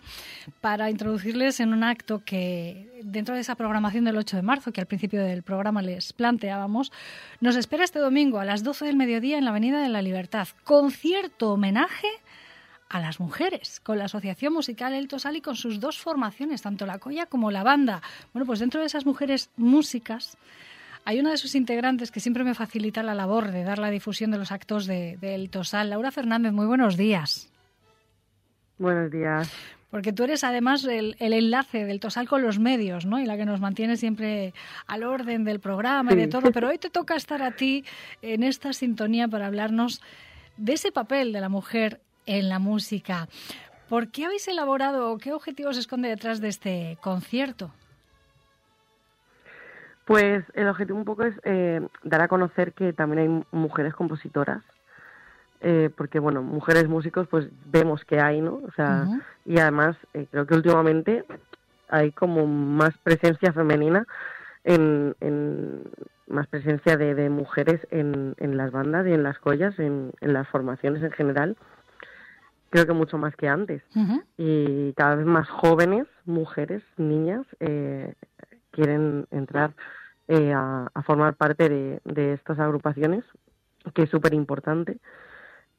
[0.61, 4.83] para introducirles en un acto que dentro de esa programación del 8 de marzo que
[4.83, 6.93] al principio del programa les planteábamos,
[7.41, 10.49] nos espera este domingo a las 12 del mediodía en la Avenida de la Libertad.
[10.65, 12.09] Concierto homenaje
[12.89, 16.87] a las mujeres, con la Asociación Musical El Tosal y con sus dos formaciones, tanto
[16.87, 18.03] la colla como la banda.
[18.33, 20.37] Bueno, pues dentro de esas mujeres músicas
[21.05, 24.31] hay una de sus integrantes que siempre me facilita la labor de dar la difusión
[24.31, 25.91] de los actos de, de El Tosal.
[25.91, 27.51] Laura Fernández, muy buenos días.
[28.79, 29.53] Buenos días.
[29.91, 33.21] Porque tú eres además el, el enlace del Tosal con los medios, ¿no?
[33.21, 34.53] Y la que nos mantiene siempre
[34.87, 36.51] al orden del programa y de todo.
[36.53, 37.85] Pero hoy te toca estar a ti
[38.21, 40.03] en esta sintonía para hablarnos
[40.57, 43.29] de ese papel de la mujer en la música.
[43.89, 47.71] ¿Por qué habéis elaborado o qué objetivo se esconde detrás de este concierto?
[50.05, 54.63] Pues el objetivo un poco es eh, dar a conocer que también hay mujeres compositoras,
[55.61, 58.61] eh, porque bueno, mujeres músicos pues vemos que hay, ¿no?
[58.67, 59.07] O sea,
[59.45, 61.25] y además eh, creo que últimamente
[61.89, 64.07] hay como más presencia femenina
[64.65, 65.83] en, en
[66.29, 70.33] más presencia de, de mujeres en, en las bandas y en las collas, en, en
[70.33, 71.57] las formaciones en general.
[72.77, 73.83] Creo que mucho más que antes.
[74.37, 78.13] y cada vez más jóvenes, mujeres, niñas, eh,
[78.71, 79.73] quieren entrar
[80.29, 83.25] eh, a, a formar parte de, de estas agrupaciones,
[83.95, 84.99] que es súper importante,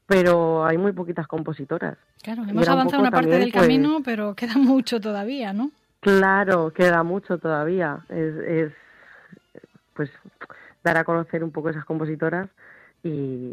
[0.07, 1.99] pero hay muy poquitas compositoras.
[2.23, 5.69] Claro, hemos un avanzado una parte también, del pues, camino, pero queda mucho todavía, ¿no?
[5.99, 7.99] Claro, queda mucho todavía.
[8.09, 8.73] Es, es
[9.93, 10.09] pues
[10.83, 12.49] dar a conocer un poco esas compositoras
[13.03, 13.51] y,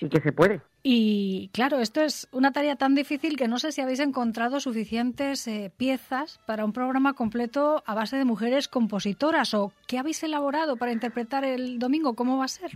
[0.00, 0.60] y que se puede.
[0.84, 5.46] Y claro, esto es una tarea tan difícil que no sé si habéis encontrado suficientes
[5.46, 10.76] eh, piezas para un programa completo a base de mujeres compositoras o qué habéis elaborado
[10.76, 12.72] para interpretar el domingo, ¿cómo va a ser?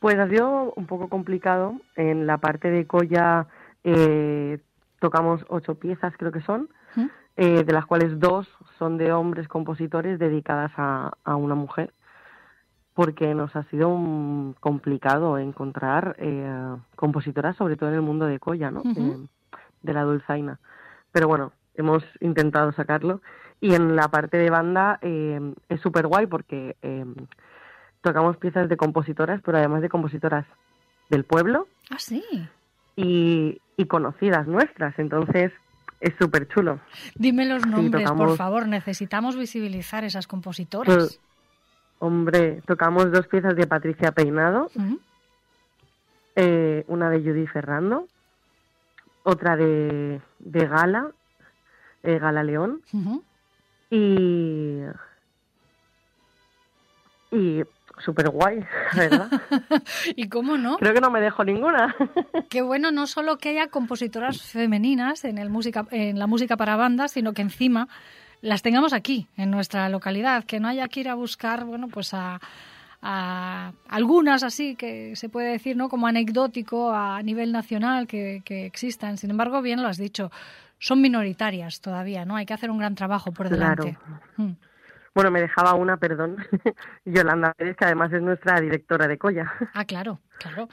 [0.00, 1.80] Pues ha sido un poco complicado.
[1.94, 3.46] En la parte de Colla
[3.84, 4.58] eh,
[4.98, 7.06] tocamos ocho piezas, creo que son, ¿Mm?
[7.36, 11.92] eh, de las cuales dos son de hombres compositores dedicadas a, a una mujer,
[12.94, 18.38] porque nos ha sido un- complicado encontrar eh, compositoras, sobre todo en el mundo de
[18.38, 18.82] Colla, ¿no?
[18.96, 19.18] Eh,
[19.82, 20.58] de la dulzaina.
[21.12, 23.20] Pero bueno, hemos intentado sacarlo.
[23.60, 26.76] Y en la parte de banda eh, es súper guay porque
[28.02, 30.44] tocamos piezas de compositoras, pero además de compositoras
[31.10, 32.22] del pueblo Ah, sí.
[32.96, 34.98] y, y conocidas nuestras.
[34.98, 35.52] Entonces
[36.00, 36.80] es súper chulo.
[37.14, 38.66] Dime los Sí, nombres, por favor.
[38.68, 40.94] Necesitamos visibilizar esas compositoras.
[40.94, 41.20] Pues,
[41.98, 44.70] hombre, tocamos dos piezas de Patricia Peinado,
[46.36, 48.06] eh, una de Judy Ferrando,
[49.22, 51.10] otra de, de Gala,
[52.02, 52.82] eh, Gala León,
[53.90, 54.80] y
[57.34, 57.62] y
[57.98, 58.64] súper guay,
[58.96, 59.28] ¿verdad?
[60.16, 60.76] ¿Y cómo no?
[60.76, 61.94] Creo que no me dejo ninguna.
[62.48, 66.76] Qué bueno no solo que haya compositoras femeninas en, el música, en la música para
[66.76, 67.88] bandas, sino que encima
[68.44, 72.12] las tengamos aquí, en nuestra localidad, que no haya que ir a buscar, bueno, pues
[72.12, 72.40] a,
[73.00, 75.88] a algunas así que se puede decir, ¿no?
[75.88, 79.16] Como anecdótico a nivel nacional que, que existan.
[79.16, 80.30] Sin embargo, bien lo has dicho,
[80.78, 82.36] son minoritarias todavía, ¿no?
[82.36, 83.96] Hay que hacer un gran trabajo por delante.
[83.96, 84.20] Claro.
[84.36, 84.52] Mm.
[85.14, 86.36] Bueno, me dejaba una, perdón,
[87.04, 89.52] Yolanda Pérez, que además es nuestra directora de Colla.
[89.72, 90.68] Ah, claro, claro.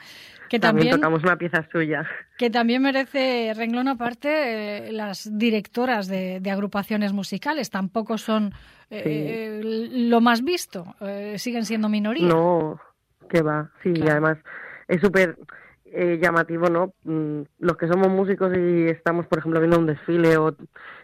[0.48, 2.06] Que también, también, tocamos una pieza suya.
[2.36, 7.70] que también merece renglón aparte eh, las directoras de, de agrupaciones musicales.
[7.70, 8.52] Tampoco son
[8.90, 9.60] eh,
[9.92, 12.26] lo más visto, eh, siguen siendo minoría.
[12.28, 12.78] No,
[13.30, 14.36] que va, sí, y además
[14.88, 15.38] es súper
[15.86, 16.94] eh, llamativo, ¿no?
[17.04, 20.54] Mm, Los que somos músicos y estamos, por ejemplo, viendo un desfile o,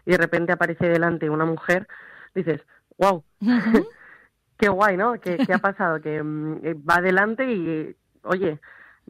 [0.05, 1.86] y de repente aparece delante una mujer,
[2.34, 2.61] dices,
[2.99, 3.24] wow,
[4.59, 5.14] qué guay, ¿no?
[5.20, 6.01] ¿Qué, qué ha pasado?
[6.01, 8.61] Que mm, eh, va adelante y, oye,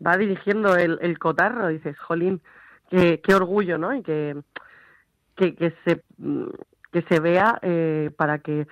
[0.05, 2.41] va dirigiendo el, el cotarro, dices, jolín,
[2.91, 3.95] qué, qué orgullo, ¿no?
[3.95, 4.37] Y que,
[5.35, 6.49] que, que se mm,
[6.93, 8.67] que se vea eh, para que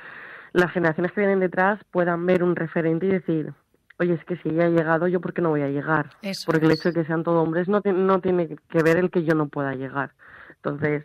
[0.52, 3.52] las generaciones que vienen detrás puedan ver un referente y decir,
[3.98, 6.10] oye, es que si ella ha llegado, yo por qué no voy a llegar.
[6.22, 9.10] Eso Porque el hecho de que sean todos hombres no, no tiene que ver el
[9.10, 10.12] que yo no pueda llegar.
[10.56, 11.04] Entonces,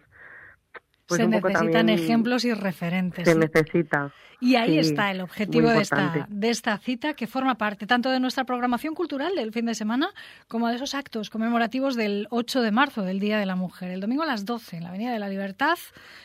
[1.12, 3.28] pues se un poco necesitan también ejemplos y referentes.
[3.28, 4.12] se necesita.
[4.43, 8.09] Y ahí Sí, está el objetivo de esta, de esta cita que forma parte tanto
[8.09, 10.09] de nuestra programación cultural del fin de semana
[10.47, 13.91] como de esos actos conmemorativos del 8 de marzo, del Día de la Mujer.
[13.91, 15.78] El domingo a las 12 en la Avenida de la Libertad.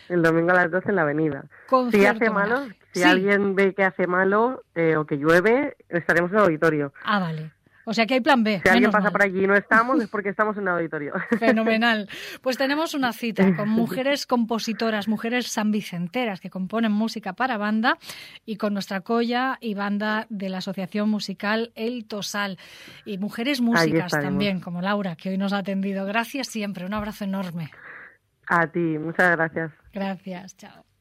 [0.08, 1.44] El domingo a las 12 en la avenida.
[1.90, 2.62] Si hace malo,
[2.94, 3.02] si Sí.
[3.02, 6.94] alguien ve que hace malo eh, o que llueve, estaremos en el auditorio.
[7.04, 7.50] Ah, vale.
[7.88, 8.60] O sea que hay plan B.
[8.64, 9.12] Si alguien pasa mal.
[9.12, 11.14] por allí y no estamos, es porque estamos en el auditorio.
[11.38, 12.08] Fenomenal.
[12.42, 17.96] Pues tenemos una cita con mujeres compositoras, mujeres sanvicenteras que componen música para banda
[18.44, 22.58] y con nuestra colla y banda de la Asociación Musical El Tosal.
[23.04, 26.04] Y mujeres músicas también, como Laura, que hoy nos ha atendido.
[26.06, 26.84] Gracias siempre.
[26.84, 27.70] Un abrazo enorme.
[28.48, 29.70] A ti, muchas gracias.
[29.92, 30.56] Gracias.
[30.56, 30.95] Chao.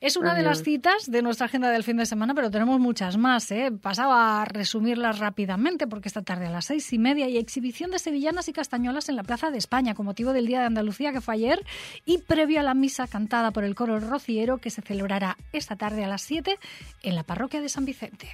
[0.00, 3.18] Es una de las citas de nuestra agenda del fin de semana, pero tenemos muchas
[3.18, 3.50] más.
[3.50, 3.70] ¿eh?
[3.70, 7.98] Pasaba a resumirlas rápidamente porque esta tarde a las seis y media hay exhibición de
[7.98, 11.20] sevillanas y castañuelas en la Plaza de España con motivo del Día de Andalucía que
[11.20, 11.66] fue ayer
[12.06, 16.02] y previo a la misa cantada por el coro rociero que se celebrará esta tarde
[16.02, 16.58] a las 7
[17.02, 18.30] en la parroquia de San Vicente.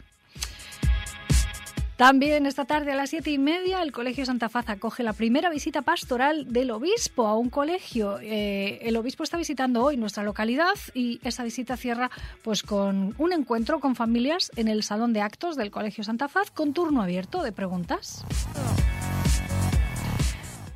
[1.96, 5.48] También esta tarde a las siete y media el Colegio Santa Faz acoge la primera
[5.48, 8.18] visita pastoral del obispo a un colegio.
[8.20, 12.10] Eh, el obispo está visitando hoy nuestra localidad y esa visita cierra
[12.42, 16.50] pues con un encuentro con familias en el salón de actos del Colegio Santa Faz
[16.50, 18.26] con turno abierto de preguntas.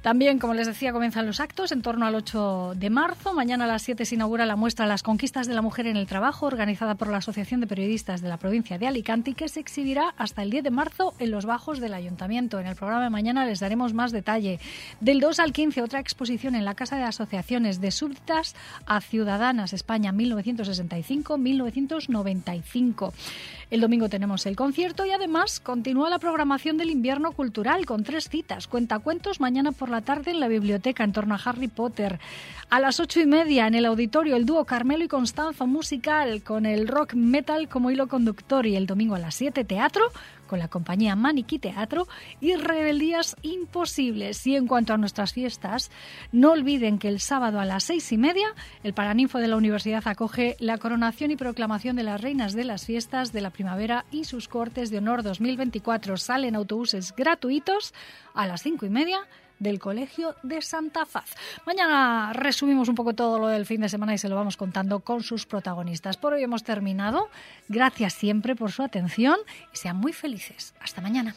[0.02, 3.34] También, como les decía, comienzan los actos en torno al 8 de marzo.
[3.34, 6.06] Mañana a las 7 se inaugura la muestra Las conquistas de la mujer en el
[6.06, 10.14] trabajo, organizada por la Asociación de Periodistas de la provincia de Alicante que se exhibirá
[10.16, 12.58] hasta el 10 de marzo en los bajos del ayuntamiento.
[12.58, 14.58] En el programa de mañana les daremos más detalle.
[15.00, 19.74] Del 2 al 15, otra exposición en la Casa de Asociaciones de Súbditas a Ciudadanas,
[19.74, 23.12] España 1965-1995.
[23.70, 28.28] El domingo tenemos el concierto y además continúa la programación del invierno cultural con tres
[28.28, 28.66] citas.
[28.66, 32.18] Cuentacuentos mañana por la tarde en la biblioteca en torno a Harry Potter.
[32.68, 36.66] A las ocho y media en el auditorio el dúo Carmelo y Constanzo musical con
[36.66, 40.02] el rock metal como hilo conductor y el domingo a las 7 teatro
[40.50, 42.08] con la compañía Maniquí Teatro
[42.40, 44.44] y Rebeldías Imposibles.
[44.48, 45.92] Y en cuanto a nuestras fiestas,
[46.32, 48.48] no olviden que el sábado a las seis y media
[48.82, 52.84] el Paraninfo de la Universidad acoge la coronación y proclamación de las reinas de las
[52.84, 56.16] fiestas de la primavera y sus cortes de honor 2024.
[56.16, 57.94] Salen autobuses gratuitos
[58.34, 59.20] a las cinco y media
[59.60, 61.36] del Colegio de Santa Faz.
[61.64, 65.00] Mañana resumimos un poco todo lo del fin de semana y se lo vamos contando
[65.00, 66.16] con sus protagonistas.
[66.16, 67.28] Por hoy hemos terminado.
[67.68, 69.36] Gracias siempre por su atención
[69.72, 70.74] y sean muy felices.
[70.80, 71.36] Hasta mañana.